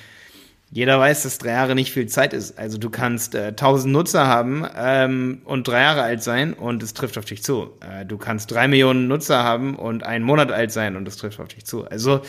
jeder 0.71 0.97
weiß, 1.01 1.23
dass 1.23 1.37
drei 1.37 1.49
Jahre 1.49 1.75
nicht 1.75 1.91
viel 1.91 2.07
Zeit 2.07 2.31
ist. 2.31 2.57
Also 2.57 2.77
du 2.77 2.89
kannst 2.89 3.35
äh, 3.35 3.47
1000 3.47 3.91
Nutzer 3.91 4.25
haben 4.25 4.65
ähm, 4.77 5.41
und 5.43 5.67
drei 5.67 5.81
Jahre 5.81 6.03
alt 6.03 6.23
sein 6.23 6.53
und 6.53 6.81
es 6.81 6.93
trifft 6.93 7.17
auf 7.17 7.25
dich 7.25 7.43
zu. 7.43 7.71
Äh, 7.81 8.05
du 8.05 8.17
kannst 8.17 8.51
drei 8.51 8.69
Millionen 8.69 9.09
Nutzer 9.09 9.43
haben 9.43 9.75
und 9.75 10.03
einen 10.03 10.23
Monat 10.23 10.49
alt 10.49 10.71
sein 10.71 10.95
und 10.95 11.05
es 11.09 11.17
trifft 11.17 11.41
auf 11.41 11.49
dich 11.49 11.65
zu. 11.65 11.89
Also 11.89 12.21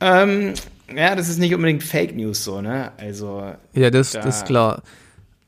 ähm, 0.00 0.52
ja, 0.94 1.16
das 1.16 1.30
ist 1.30 1.38
nicht 1.38 1.54
unbedingt 1.54 1.82
Fake 1.82 2.14
News 2.14 2.44
so, 2.44 2.60
ne? 2.60 2.92
Also 2.98 3.54
ja, 3.72 3.88
das, 3.88 4.10
da, 4.10 4.20
das 4.20 4.40
ist 4.40 4.46
klar. 4.46 4.82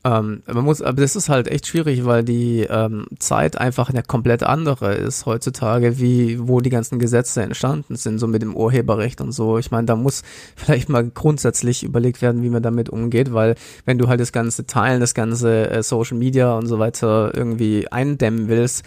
Ähm, 0.03 0.41
man 0.47 0.65
muss, 0.65 0.81
aber 0.81 1.01
das 1.01 1.15
ist 1.15 1.29
halt 1.29 1.47
echt 1.47 1.67
schwierig, 1.67 2.05
weil 2.05 2.23
die 2.23 2.61
ähm, 2.61 3.05
Zeit 3.19 3.57
einfach 3.57 3.89
eine 3.89 4.01
komplett 4.01 4.41
andere 4.41 4.95
ist 4.95 5.27
heutzutage, 5.27 5.99
wie 5.99 6.39
wo 6.39 6.59
die 6.59 6.71
ganzen 6.71 6.97
Gesetze 6.97 7.43
entstanden 7.43 7.95
sind, 7.95 8.17
so 8.17 8.25
mit 8.25 8.41
dem 8.41 8.55
Urheberrecht 8.55 9.21
und 9.21 9.31
so. 9.31 9.59
Ich 9.59 9.69
meine, 9.69 9.85
da 9.85 9.95
muss 9.95 10.23
vielleicht 10.55 10.89
mal 10.89 11.07
grundsätzlich 11.07 11.83
überlegt 11.83 12.21
werden, 12.21 12.41
wie 12.41 12.49
man 12.49 12.63
damit 12.63 12.89
umgeht, 12.89 13.31
weil 13.31 13.55
wenn 13.85 13.99
du 13.99 14.07
halt 14.07 14.19
das 14.19 14.31
ganze 14.31 14.65
Teilen, 14.65 15.01
das 15.01 15.13
ganze 15.13 15.69
äh, 15.69 15.83
Social 15.83 16.17
Media 16.17 16.57
und 16.57 16.65
so 16.65 16.79
weiter 16.79 17.31
irgendwie 17.35 17.87
eindämmen 17.91 18.47
willst, 18.47 18.83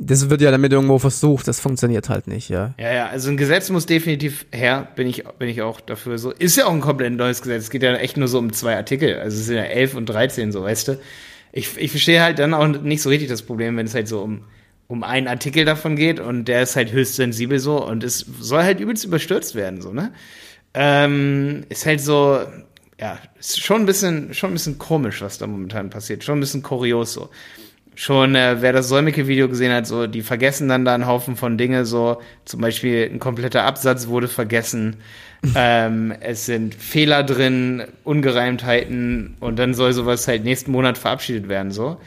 das 0.00 0.30
wird 0.30 0.40
ja 0.40 0.50
damit 0.50 0.72
irgendwo 0.72 0.98
versucht, 0.98 1.48
das 1.48 1.60
funktioniert 1.60 2.08
halt 2.08 2.26
nicht, 2.26 2.48
ja. 2.48 2.74
Ja, 2.78 2.92
ja, 2.92 3.06
also 3.08 3.30
ein 3.30 3.36
Gesetz 3.36 3.70
muss 3.70 3.86
definitiv 3.86 4.46
her, 4.52 4.88
bin 4.96 5.08
ich, 5.08 5.24
bin 5.38 5.48
ich 5.48 5.62
auch 5.62 5.80
dafür 5.80 6.18
so. 6.18 6.30
Ist 6.30 6.56
ja 6.56 6.66
auch 6.66 6.72
ein 6.72 6.80
komplett 6.80 7.14
neues 7.14 7.42
Gesetz. 7.42 7.64
Es 7.64 7.70
geht 7.70 7.82
ja 7.82 7.94
echt 7.96 8.16
nur 8.16 8.28
so 8.28 8.38
um 8.38 8.52
zwei 8.52 8.76
Artikel. 8.76 9.18
Also 9.18 9.38
es 9.38 9.46
sind 9.46 9.56
ja 9.56 9.64
elf 9.64 9.94
und 9.94 10.06
dreizehn, 10.06 10.52
so, 10.52 10.62
weißt 10.62 10.88
du. 10.88 11.00
Ich, 11.52 11.76
ich 11.78 11.90
verstehe 11.90 12.22
halt 12.22 12.38
dann 12.38 12.54
auch 12.54 12.66
nicht 12.66 13.02
so 13.02 13.08
richtig 13.08 13.28
das 13.28 13.42
Problem, 13.42 13.76
wenn 13.76 13.86
es 13.86 13.94
halt 13.94 14.08
so 14.08 14.20
um, 14.20 14.44
um 14.86 15.02
einen 15.02 15.28
Artikel 15.28 15.64
davon 15.64 15.96
geht 15.96 16.20
und 16.20 16.46
der 16.46 16.62
ist 16.62 16.76
halt 16.76 16.92
höchst 16.92 17.16
sensibel 17.16 17.58
so 17.58 17.84
und 17.84 18.04
es 18.04 18.26
soll 18.40 18.62
halt 18.62 18.80
übelst 18.80 19.04
überstürzt 19.04 19.54
werden, 19.54 19.80
so, 19.80 19.92
ne? 19.92 20.12
Ähm, 20.74 21.64
ist 21.70 21.86
halt 21.86 22.00
so, 22.00 22.40
ja, 23.00 23.18
ist 23.38 23.62
schon 23.64 23.82
ein 23.82 23.86
bisschen, 23.86 24.34
schon 24.34 24.50
ein 24.50 24.54
bisschen 24.54 24.78
komisch, 24.78 25.22
was 25.22 25.38
da 25.38 25.46
momentan 25.46 25.88
passiert. 25.88 26.22
Schon 26.24 26.38
ein 26.38 26.40
bisschen 26.40 26.62
kurios 26.62 27.14
so 27.14 27.30
schon, 27.98 28.36
äh, 28.36 28.58
wer 28.60 28.72
das 28.72 28.88
Solmecke-Video 28.88 29.48
gesehen 29.48 29.72
hat, 29.72 29.84
so, 29.88 30.06
die 30.06 30.22
vergessen 30.22 30.68
dann 30.68 30.84
da 30.84 30.94
einen 30.94 31.08
Haufen 31.08 31.34
von 31.34 31.58
Dinge, 31.58 31.84
so, 31.84 32.18
zum 32.44 32.60
Beispiel 32.60 33.10
ein 33.12 33.18
kompletter 33.18 33.64
Absatz 33.64 34.06
wurde 34.06 34.28
vergessen, 34.28 34.98
ähm, 35.56 36.14
es 36.20 36.46
sind 36.46 36.76
Fehler 36.76 37.24
drin, 37.24 37.82
Ungereimtheiten 38.04 39.36
und 39.40 39.58
dann 39.58 39.74
soll 39.74 39.92
sowas 39.92 40.28
halt 40.28 40.44
nächsten 40.44 40.70
Monat 40.70 40.96
verabschiedet 40.96 41.48
werden, 41.48 41.72
so. 41.72 42.00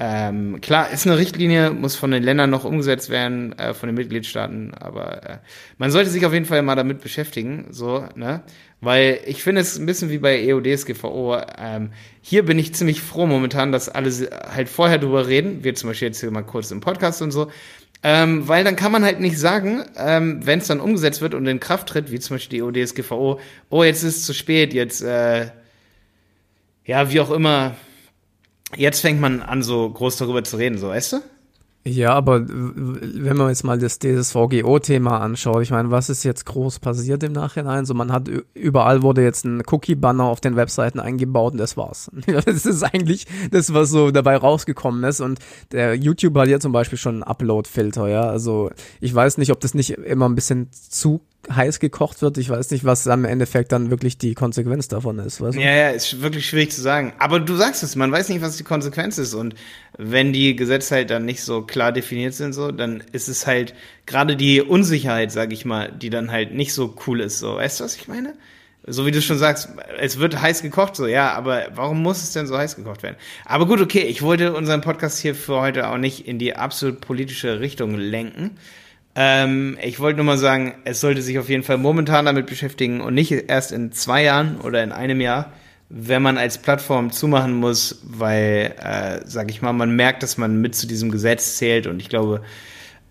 Ähm, 0.00 0.60
klar, 0.60 0.90
ist 0.90 1.06
eine 1.06 1.18
Richtlinie, 1.18 1.70
muss 1.70 1.94
von 1.94 2.10
den 2.10 2.22
Ländern 2.22 2.50
noch 2.50 2.64
umgesetzt 2.64 3.10
werden, 3.10 3.56
äh, 3.58 3.74
von 3.74 3.88
den 3.88 3.94
Mitgliedstaaten, 3.94 4.74
aber 4.74 5.22
äh, 5.22 5.38
man 5.78 5.90
sollte 5.90 6.10
sich 6.10 6.26
auf 6.26 6.32
jeden 6.32 6.46
Fall 6.46 6.62
mal 6.62 6.74
damit 6.74 7.00
beschäftigen, 7.00 7.66
so, 7.70 8.04
ne? 8.16 8.42
Weil 8.80 9.20
ich 9.24 9.42
finde 9.42 9.62
es 9.62 9.78
ein 9.78 9.86
bisschen 9.86 10.10
wie 10.10 10.18
bei 10.18 10.38
EODSGVO. 10.42 11.38
Ähm, 11.58 11.90
hier 12.20 12.44
bin 12.44 12.58
ich 12.58 12.74
ziemlich 12.74 13.00
froh 13.00 13.26
momentan, 13.26 13.72
dass 13.72 13.88
alle 13.88 14.10
halt 14.52 14.68
vorher 14.68 14.98
drüber 14.98 15.26
reden. 15.26 15.64
Wir 15.64 15.74
zum 15.74 15.88
Beispiel 15.88 16.08
jetzt 16.08 16.20
hier 16.20 16.30
mal 16.30 16.42
kurz 16.42 16.70
im 16.70 16.80
Podcast 16.80 17.22
und 17.22 17.30
so. 17.30 17.50
Ähm, 18.02 18.46
weil 18.46 18.62
dann 18.62 18.76
kann 18.76 18.92
man 18.92 19.02
halt 19.02 19.20
nicht 19.20 19.38
sagen, 19.38 19.82
ähm, 19.96 20.46
wenn 20.46 20.58
es 20.58 20.66
dann 20.66 20.80
umgesetzt 20.80 21.22
wird 21.22 21.32
und 21.32 21.46
in 21.46 21.60
Kraft 21.60 21.88
tritt, 21.88 22.10
wie 22.10 22.20
zum 22.20 22.34
Beispiel 22.34 22.58
die 22.58 22.80
EODSGVO, 22.80 23.40
oh, 23.70 23.84
jetzt 23.84 24.02
ist 24.02 24.16
es 24.18 24.26
zu 24.26 24.34
spät, 24.34 24.74
jetzt, 24.74 25.00
äh, 25.00 25.48
ja, 26.84 27.10
wie 27.10 27.20
auch 27.20 27.30
immer, 27.30 27.76
jetzt 28.76 29.00
fängt 29.00 29.20
man 29.20 29.42
an, 29.42 29.62
so 29.62 29.88
groß 29.90 30.16
darüber 30.16 30.44
zu 30.44 30.56
reden, 30.56 30.78
so, 30.78 30.88
weißt 30.88 31.14
du? 31.14 31.20
Ja, 31.86 32.14
aber 32.14 32.48
wenn 32.48 33.36
man 33.36 33.50
jetzt 33.50 33.62
mal 33.62 33.78
das 33.78 33.98
DSVGO-Thema 33.98 35.20
anschaut, 35.20 35.62
ich 35.62 35.70
meine, 35.70 35.90
was 35.90 36.08
ist 36.08 36.24
jetzt 36.24 36.46
groß 36.46 36.78
passiert 36.78 37.22
im 37.22 37.32
Nachhinein? 37.32 37.84
So, 37.84 37.92
man 37.92 38.10
hat 38.10 38.30
überall 38.54 39.02
wurde 39.02 39.22
jetzt 39.22 39.44
ein 39.44 39.62
Cookie-Banner 39.70 40.24
auf 40.24 40.40
den 40.40 40.56
Webseiten 40.56 40.98
eingebaut 40.98 41.52
und 41.52 41.58
das 41.58 41.76
war's. 41.76 42.10
das 42.46 42.64
ist 42.64 42.82
eigentlich 42.82 43.26
das, 43.50 43.74
was 43.74 43.90
so 43.90 44.10
dabei 44.12 44.38
rausgekommen 44.38 45.04
ist. 45.04 45.20
Und 45.20 45.40
der 45.72 45.94
YouTube 45.94 46.34
hat 46.38 46.48
ja 46.48 46.58
zum 46.58 46.72
Beispiel 46.72 46.96
schon 46.96 47.16
einen 47.16 47.22
Upload-Filter, 47.22 48.08
ja. 48.08 48.22
Also 48.22 48.70
ich 49.02 49.14
weiß 49.14 49.36
nicht, 49.36 49.52
ob 49.52 49.60
das 49.60 49.74
nicht 49.74 49.90
immer 49.90 50.26
ein 50.26 50.34
bisschen 50.34 50.68
zu 50.72 51.20
heiß 51.52 51.80
gekocht 51.80 52.22
wird. 52.22 52.38
Ich 52.38 52.48
weiß 52.48 52.70
nicht, 52.70 52.84
was 52.84 53.06
am 53.08 53.24
Endeffekt 53.24 53.72
dann 53.72 53.90
wirklich 53.90 54.18
die 54.18 54.34
Konsequenz 54.34 54.88
davon 54.88 55.18
ist. 55.18 55.40
Weißt 55.40 55.56
du? 55.56 55.60
Ja, 55.60 55.72
ja, 55.72 55.90
ist 55.90 56.22
wirklich 56.22 56.46
schwierig 56.46 56.72
zu 56.72 56.80
sagen. 56.80 57.12
Aber 57.18 57.40
du 57.40 57.56
sagst 57.56 57.82
es, 57.82 57.96
man 57.96 58.12
weiß 58.12 58.28
nicht, 58.28 58.42
was 58.42 58.56
die 58.56 58.64
Konsequenz 58.64 59.18
ist. 59.18 59.34
Und 59.34 59.54
wenn 59.98 60.32
die 60.32 60.56
Gesetze 60.56 60.96
halt 60.96 61.10
dann 61.10 61.24
nicht 61.24 61.42
so 61.42 61.62
klar 61.62 61.92
definiert 61.92 62.34
sind, 62.34 62.52
so, 62.52 62.70
dann 62.70 63.02
ist 63.12 63.28
es 63.28 63.46
halt 63.46 63.74
gerade 64.06 64.36
die 64.36 64.62
Unsicherheit, 64.62 65.32
sag 65.32 65.52
ich 65.52 65.64
mal, 65.64 65.90
die 65.92 66.10
dann 66.10 66.30
halt 66.30 66.54
nicht 66.54 66.72
so 66.72 66.94
cool 67.06 67.20
ist. 67.20 67.38
So, 67.38 67.56
weißt 67.56 67.80
du, 67.80 67.84
was 67.84 67.96
ich 67.96 68.08
meine? 68.08 68.34
So 68.86 69.06
wie 69.06 69.12
du 69.12 69.22
schon 69.22 69.38
sagst, 69.38 69.70
es 69.98 70.18
wird 70.18 70.40
heiß 70.42 70.60
gekocht, 70.60 70.94
so 70.94 71.06
ja, 71.06 71.32
aber 71.32 71.68
warum 71.74 72.02
muss 72.02 72.22
es 72.22 72.32
denn 72.32 72.46
so 72.46 72.58
heiß 72.58 72.76
gekocht 72.76 73.02
werden? 73.02 73.16
Aber 73.46 73.66
gut, 73.66 73.80
okay, 73.80 74.02
ich 74.02 74.20
wollte 74.20 74.52
unseren 74.52 74.82
Podcast 74.82 75.20
hier 75.20 75.34
für 75.34 75.58
heute 75.58 75.88
auch 75.88 75.96
nicht 75.96 76.28
in 76.28 76.38
die 76.38 76.54
absolut 76.54 77.00
politische 77.00 77.60
Richtung 77.60 77.94
lenken. 77.96 78.58
Ähm, 79.16 79.78
ich 79.82 80.00
wollte 80.00 80.16
nur 80.16 80.26
mal 80.26 80.38
sagen, 80.38 80.74
es 80.84 81.00
sollte 81.00 81.22
sich 81.22 81.38
auf 81.38 81.48
jeden 81.48 81.62
Fall 81.62 81.78
momentan 81.78 82.26
damit 82.26 82.46
beschäftigen 82.46 83.00
und 83.00 83.14
nicht 83.14 83.30
erst 83.30 83.72
in 83.72 83.92
zwei 83.92 84.24
Jahren 84.24 84.60
oder 84.60 84.82
in 84.82 84.92
einem 84.92 85.20
Jahr, 85.20 85.52
wenn 85.88 86.22
man 86.22 86.38
als 86.38 86.58
Plattform 86.58 87.12
zumachen 87.12 87.54
muss, 87.54 88.00
weil, 88.04 88.74
äh, 88.82 89.20
sag 89.24 89.50
ich 89.50 89.62
mal, 89.62 89.72
man 89.72 89.94
merkt, 89.94 90.22
dass 90.22 90.36
man 90.36 90.60
mit 90.60 90.74
zu 90.74 90.86
diesem 90.86 91.10
Gesetz 91.10 91.56
zählt 91.56 91.86
und 91.86 92.00
ich 92.00 92.08
glaube, 92.08 92.42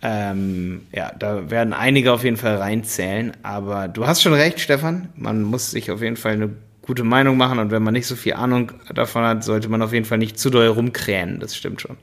ähm, 0.02 0.82
ja, 0.92 1.14
da 1.18 1.50
werden 1.50 1.72
einige 1.72 2.12
auf 2.12 2.26
jeden 2.26 2.36
Fall 2.36 2.58
reinzählen. 2.58 3.32
Aber 3.42 3.88
du 3.88 4.06
hast 4.06 4.22
schon 4.22 4.34
recht, 4.34 4.60
Stefan. 4.60 5.08
Man 5.16 5.44
muss 5.44 5.72
sich 5.72 5.92
auf 5.92 6.02
jeden 6.02 6.18
Fall 6.18 6.34
eine 6.34 6.50
gute 6.82 7.06
Meinung 7.06 7.38
machen 7.38 7.60
und 7.60 7.72
wenn 7.72 7.82
man 7.82 7.94
nicht 7.94 8.08
so 8.08 8.18
viel 8.18 8.34
Ahnung 8.34 8.74
davon 8.94 9.24
hat, 9.24 9.46
sollte 9.46 9.70
man 9.70 9.82
auf 9.82 9.94
jeden 9.94 10.04
Fall 10.04 10.18
nicht 10.18 10.38
zu 10.38 10.50
doll 10.50 10.68
rumkrähen. 10.68 11.40
Das 11.40 11.56
stimmt 11.56 11.80
schon. 11.80 11.96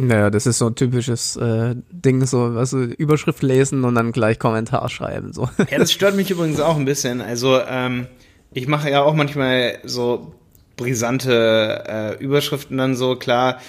Naja, 0.00 0.30
das 0.30 0.46
ist 0.46 0.58
so 0.58 0.68
ein 0.68 0.76
typisches 0.76 1.34
äh, 1.36 1.74
Ding, 1.90 2.24
so 2.24 2.42
also 2.44 2.78
Überschrift 2.78 3.42
lesen 3.42 3.84
und 3.84 3.96
dann 3.96 4.12
gleich 4.12 4.38
Kommentar 4.38 4.88
schreiben. 4.88 5.32
So. 5.32 5.50
Ja, 5.70 5.78
das 5.78 5.90
stört 5.90 6.14
mich 6.14 6.30
übrigens 6.30 6.60
auch 6.60 6.76
ein 6.76 6.84
bisschen. 6.84 7.20
Also 7.20 7.60
ähm, 7.68 8.06
ich 8.52 8.68
mache 8.68 8.90
ja 8.90 9.02
auch 9.02 9.14
manchmal 9.14 9.78
so 9.84 10.34
brisante 10.76 11.84
äh, 11.88 12.22
Überschriften 12.22 12.78
dann 12.78 12.94
so, 12.94 13.16
klar. 13.16 13.60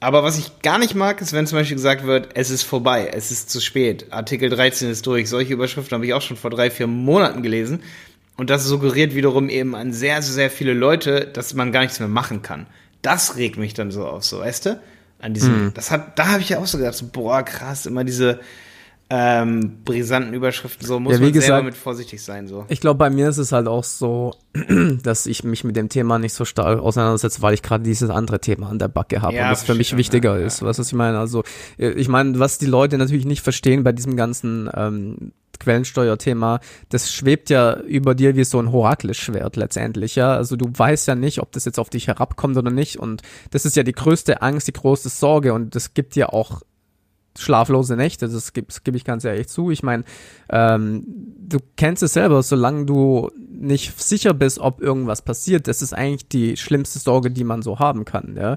Aber 0.00 0.22
was 0.22 0.38
ich 0.38 0.62
gar 0.62 0.78
nicht 0.78 0.94
mag, 0.94 1.20
ist, 1.20 1.34
wenn 1.34 1.46
zum 1.46 1.58
Beispiel 1.58 1.76
gesagt 1.76 2.06
wird, 2.06 2.30
es 2.34 2.50
ist 2.50 2.62
vorbei, 2.62 3.10
es 3.12 3.30
ist 3.30 3.50
zu 3.50 3.60
spät, 3.60 4.06
Artikel 4.10 4.48
13 4.48 4.90
ist 4.90 5.06
durch. 5.06 5.28
Solche 5.28 5.52
Überschriften 5.52 5.94
habe 5.94 6.06
ich 6.06 6.14
auch 6.14 6.22
schon 6.22 6.36
vor 6.38 6.50
drei, 6.50 6.70
vier 6.70 6.86
Monaten 6.86 7.42
gelesen. 7.42 7.82
Und 8.38 8.48
das 8.50 8.64
suggeriert 8.64 9.14
wiederum 9.14 9.48
eben 9.50 9.74
an 9.74 9.92
sehr, 9.92 10.22
sehr 10.22 10.50
viele 10.50 10.74
Leute, 10.74 11.26
dass 11.32 11.54
man 11.54 11.72
gar 11.72 11.80
nichts 11.80 11.98
mehr 12.00 12.08
machen 12.08 12.42
kann. 12.42 12.66
Das 13.02 13.36
regt 13.36 13.58
mich 13.58 13.74
dann 13.74 13.90
so 13.90 14.06
auf, 14.06 14.24
so, 14.24 14.40
weißt 14.40 14.66
du? 14.66 14.80
An 15.18 15.34
diesem, 15.34 15.66
mhm. 15.66 15.74
das 15.74 15.90
hat, 15.90 16.18
da 16.18 16.28
habe 16.28 16.42
ich 16.42 16.50
ja 16.50 16.58
auch 16.58 16.66
so 16.66 16.78
gedacht, 16.78 16.94
so, 16.94 17.06
boah, 17.10 17.42
krass, 17.42 17.86
immer 17.86 18.04
diese 18.04 18.40
ähm, 19.08 19.84
brisanten 19.84 20.34
Überschriften, 20.34 20.84
so 20.84 20.98
muss 20.98 21.12
ja, 21.12 21.20
man 21.20 21.32
gesagt, 21.32 21.46
selber 21.46 21.62
mit 21.62 21.76
vorsichtig 21.76 22.22
sein, 22.22 22.48
so. 22.48 22.64
Ich 22.68 22.80
glaube, 22.80 22.98
bei 22.98 23.08
mir 23.08 23.28
ist 23.28 23.38
es 23.38 23.52
halt 23.52 23.68
auch 23.68 23.84
so, 23.84 24.34
dass 25.02 25.26
ich 25.26 25.44
mich 25.44 25.62
mit 25.62 25.76
dem 25.76 25.88
Thema 25.88 26.18
nicht 26.18 26.34
so 26.34 26.44
stark 26.44 26.80
auseinandersetze, 26.80 27.40
weil 27.40 27.54
ich 27.54 27.62
gerade 27.62 27.84
dieses 27.84 28.10
andere 28.10 28.40
Thema 28.40 28.68
an 28.68 28.80
der 28.80 28.88
Backe 28.88 29.22
habe 29.22 29.36
ja, 29.36 29.44
und 29.44 29.50
das 29.50 29.62
für 29.62 29.76
mich 29.76 29.96
wichtiger 29.96 30.38
ja, 30.38 30.44
ist, 30.44 30.62
was 30.62 30.80
ich 30.80 30.92
meine. 30.92 31.20
Also, 31.20 31.44
äh, 31.78 31.90
ich 31.90 32.08
meine, 32.08 32.38
was 32.40 32.58
die 32.58 32.66
Leute 32.66 32.98
natürlich 32.98 33.26
nicht 33.26 33.42
verstehen 33.42 33.84
bei 33.84 33.92
diesem 33.92 34.16
ganzen 34.16 34.68
ähm, 34.74 35.32
Quellensteuerthema, 35.60 36.58
das 36.88 37.12
schwebt 37.12 37.48
ja 37.48 37.78
über 37.78 38.16
dir 38.16 38.34
wie 38.34 38.44
so 38.44 38.58
ein 38.58 38.72
Horakles-Schwert 38.72 39.54
letztendlich, 39.54 40.16
ja. 40.16 40.34
Also 40.34 40.56
du 40.56 40.66
weißt 40.72 41.06
ja 41.06 41.14
nicht, 41.14 41.40
ob 41.40 41.52
das 41.52 41.64
jetzt 41.64 41.78
auf 41.78 41.90
dich 41.90 42.08
herabkommt 42.08 42.56
oder 42.56 42.72
nicht. 42.72 42.98
Und 42.98 43.22
das 43.52 43.64
ist 43.64 43.76
ja 43.76 43.84
die 43.84 43.92
größte 43.92 44.42
Angst, 44.42 44.66
die 44.66 44.72
größte 44.72 45.10
Sorge. 45.10 45.54
Und 45.54 45.76
das 45.76 45.94
gibt 45.94 46.16
dir 46.16 46.32
auch 46.32 46.62
schlaflose 47.38 47.96
Nächte, 47.96 48.28
das 48.28 48.52
gebe 48.52 48.68
geb 48.82 48.94
ich 48.94 49.04
ganz 49.04 49.24
ehrlich 49.24 49.48
zu. 49.48 49.70
Ich 49.70 49.82
meine, 49.82 50.04
ähm, 50.50 51.04
du 51.38 51.58
kennst 51.76 52.02
es 52.02 52.12
selber, 52.12 52.42
solange 52.42 52.86
du 52.86 53.30
nicht 53.36 54.00
sicher 54.00 54.34
bist, 54.34 54.58
ob 54.58 54.80
irgendwas 54.80 55.22
passiert, 55.22 55.68
das 55.68 55.82
ist 55.82 55.92
eigentlich 55.92 56.28
die 56.28 56.56
schlimmste 56.56 56.98
Sorge, 56.98 57.30
die 57.30 57.44
man 57.44 57.62
so 57.62 57.78
haben 57.78 58.04
kann, 58.04 58.36
ja 58.36 58.56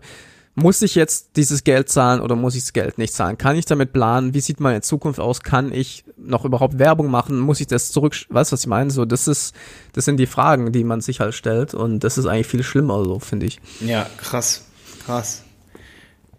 muss 0.60 0.82
ich 0.82 0.96
jetzt 0.96 1.32
dieses 1.36 1.64
Geld 1.64 1.90
zahlen 1.90 2.22
oder 2.22 2.36
muss 2.36 2.56
ich 2.56 2.64
das 2.64 2.74
Geld 2.74 2.98
nicht 2.98 3.14
zahlen? 3.14 3.38
Kann 3.38 3.56
ich 3.56 3.66
damit 3.66 3.94
planen? 3.94 4.34
Wie 4.34 4.42
sieht 4.42 4.60
meine 4.60 4.82
Zukunft 4.82 5.20
aus? 5.20 5.42
Kann 5.42 5.72
ich 5.72 6.04
noch 6.18 6.46
überhaupt 6.46 6.80
Werbung 6.80 7.10
machen? 7.10 7.40
Muss 7.40 7.60
ich 7.60 7.68
das 7.68 7.92
zurück, 7.92 8.16
weißt 8.30 8.52
du, 8.52 8.54
was 8.54 8.62
ich 8.62 8.68
meine? 8.68 8.92
So, 8.92 9.06
das 9.06 9.28
ist, 9.28 9.56
das 9.94 10.06
sind 10.06 10.18
die 10.18 10.28
Fragen, 10.28 10.72
die 10.72 10.84
man 10.84 11.02
sich 11.02 11.20
halt 11.20 11.34
stellt 11.34 11.74
und 11.74 12.04
das 12.04 12.18
ist 12.18 12.26
eigentlich 12.26 12.48
viel 12.48 12.64
schlimmer, 12.64 13.04
so, 13.04 13.20
finde 13.20 13.46
ich. 13.46 13.60
Ja, 13.80 14.08
krass, 14.18 14.66
krass. 15.06 15.44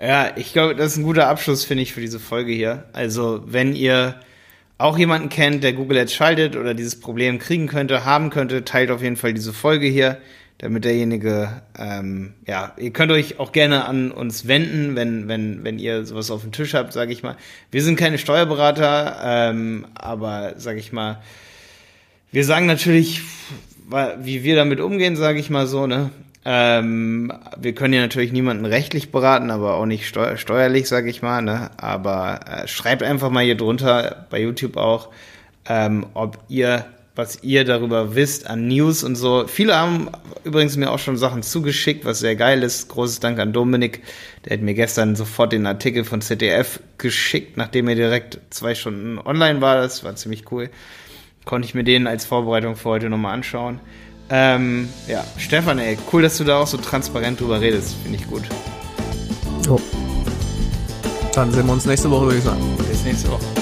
Ja, 0.01 0.33
ich 0.37 0.53
glaube, 0.53 0.75
das 0.75 0.93
ist 0.93 0.99
ein 0.99 1.05
guter 1.05 1.29
Abschluss, 1.29 1.65
finde 1.65 1.83
ich, 1.83 1.93
für 1.93 2.01
diese 2.01 2.19
Folge 2.19 2.53
hier. 2.53 2.85
Also, 2.93 3.43
wenn 3.45 3.75
ihr 3.75 4.15
auch 4.79 4.97
jemanden 4.97 5.29
kennt, 5.29 5.63
der 5.63 5.75
Google 5.75 5.99
Ads 5.99 6.15
schaltet 6.15 6.57
oder 6.57 6.73
dieses 6.73 6.99
Problem 6.99 7.39
kriegen 7.39 7.67
könnte, 7.67 8.05
haben 8.07 8.31
könnte, 8.31 8.65
teilt 8.65 8.91
auf 8.91 9.03
jeden 9.03 9.17
Fall 9.17 9.35
diese 9.35 9.53
Folge 9.53 9.87
hier 9.87 10.19
damit 10.61 10.85
derjenige, 10.85 11.63
ähm, 11.79 12.35
ja, 12.47 12.75
ihr 12.77 12.91
könnt 12.91 13.11
euch 13.13 13.41
auch 13.41 13.51
gerne 13.51 13.87
an 13.87 14.11
uns 14.11 14.47
wenden, 14.47 14.95
wenn, 14.95 15.27
wenn, 15.27 15.65
wenn 15.65 15.79
ihr 15.79 16.05
sowas 16.05 16.31
auf 16.31 16.43
dem 16.43 16.53
Tisch 16.53 16.75
habt, 16.75 16.93
sage 16.93 17.13
ich 17.13 17.23
mal. 17.23 17.37
Wir 17.71 17.83
sind 17.83 17.97
keine 17.97 18.19
Steuerberater, 18.19 19.21
ähm, 19.25 19.87
aber 19.95 20.55
sage 20.59 20.79
ich 20.79 20.93
mal, 20.93 21.23
wir 22.31 22.45
sagen 22.45 22.67
natürlich, 22.67 23.23
wie 24.19 24.45
wir 24.45 24.55
damit 24.55 24.81
umgehen, 24.81 25.17
sage 25.17 25.39
ich 25.39 25.49
mal 25.49 25.67
so, 25.67 25.87
ne? 25.87 26.11
Ähm, 26.53 27.33
wir 27.57 27.77
können 27.77 27.95
ja 27.95 28.01
natürlich 28.01 28.33
niemanden 28.33 28.65
rechtlich 28.65 29.13
beraten, 29.13 29.53
aber 29.53 29.75
auch 29.75 29.87
nicht 29.87 30.09
steu 30.09 30.37
steuerlich, 30.37 30.89
sage 30.89 31.09
ich 31.09 31.23
mal, 31.23 31.43
ne? 31.43 31.71
Aber 31.77 32.41
äh, 32.45 32.67
schreibt 32.67 33.05
einfach 33.05 33.31
mal 33.31 33.45
hier 33.45 33.57
drunter, 33.57 34.27
bei 34.31 34.41
YouTube 34.41 34.77
auch, 34.77 35.11
ähm, 35.69 36.07
ob 36.13 36.39
ihr 36.49 36.87
was 37.15 37.45
ihr 37.45 37.65
darüber 37.65 38.17
wisst 38.17 38.49
an 38.49 38.67
News 38.67 39.05
und 39.05 39.15
so. 39.15 39.47
Viele 39.47 39.77
haben 39.77 40.09
übrigens 40.43 40.77
mir 40.77 40.91
auch 40.91 40.99
schon 40.99 41.17
Sachen 41.17 41.45
zugeschickt, 41.45 42.05
was 42.05 42.19
sehr 42.19 42.35
geil 42.35 42.65
ist. 42.65 42.89
Großes 42.89 43.21
Dank 43.21 43.39
an 43.39 43.53
Dominik. 43.53 44.03
Der 44.45 44.57
hat 44.57 44.63
mir 44.65 44.75
gestern 44.75 45.15
sofort 45.15 45.53
den 45.53 45.67
Artikel 45.67 46.03
von 46.03 46.21
ZDF 46.21 46.81
geschickt, 46.99 47.59
nachdem 47.59 47.87
er 47.87 47.95
direkt 47.95 48.41
zwei 48.51 48.75
Stunden 48.75 49.19
online 49.19 49.61
war. 49.61 49.77
Das 49.77 50.03
war 50.03 50.17
ziemlich 50.17 50.51
cool. 50.51 50.69
Konnte 51.45 51.67
ich 51.67 51.75
mir 51.75 51.85
den 51.85 52.09
als 52.09 52.25
Vorbereitung 52.25 52.75
für 52.75 52.89
heute 52.89 53.09
nochmal 53.09 53.35
anschauen. 53.35 53.79
Ähm, 54.31 54.89
ja, 55.09 55.25
Stefan, 55.37 55.79
ey, 55.79 55.99
cool, 56.13 56.23
dass 56.23 56.39
du 56.39 56.45
da 56.45 56.59
auch 56.59 56.67
so 56.67 56.77
transparent 56.77 57.41
drüber 57.41 57.61
redest. 57.61 57.97
Finde 58.03 58.19
ich 58.19 58.29
gut. 58.29 58.43
Oh. 59.69 59.79
Dann 61.35 61.53
sehen 61.53 61.67
wir 61.67 61.73
uns 61.73 61.85
nächste 61.85 62.11
Woche, 62.11 62.27
würde 62.27 62.39
ich 62.39 62.45
sagen. 62.45 62.61
Bis 62.89 63.05
nächste 63.05 63.31
Woche. 63.31 63.60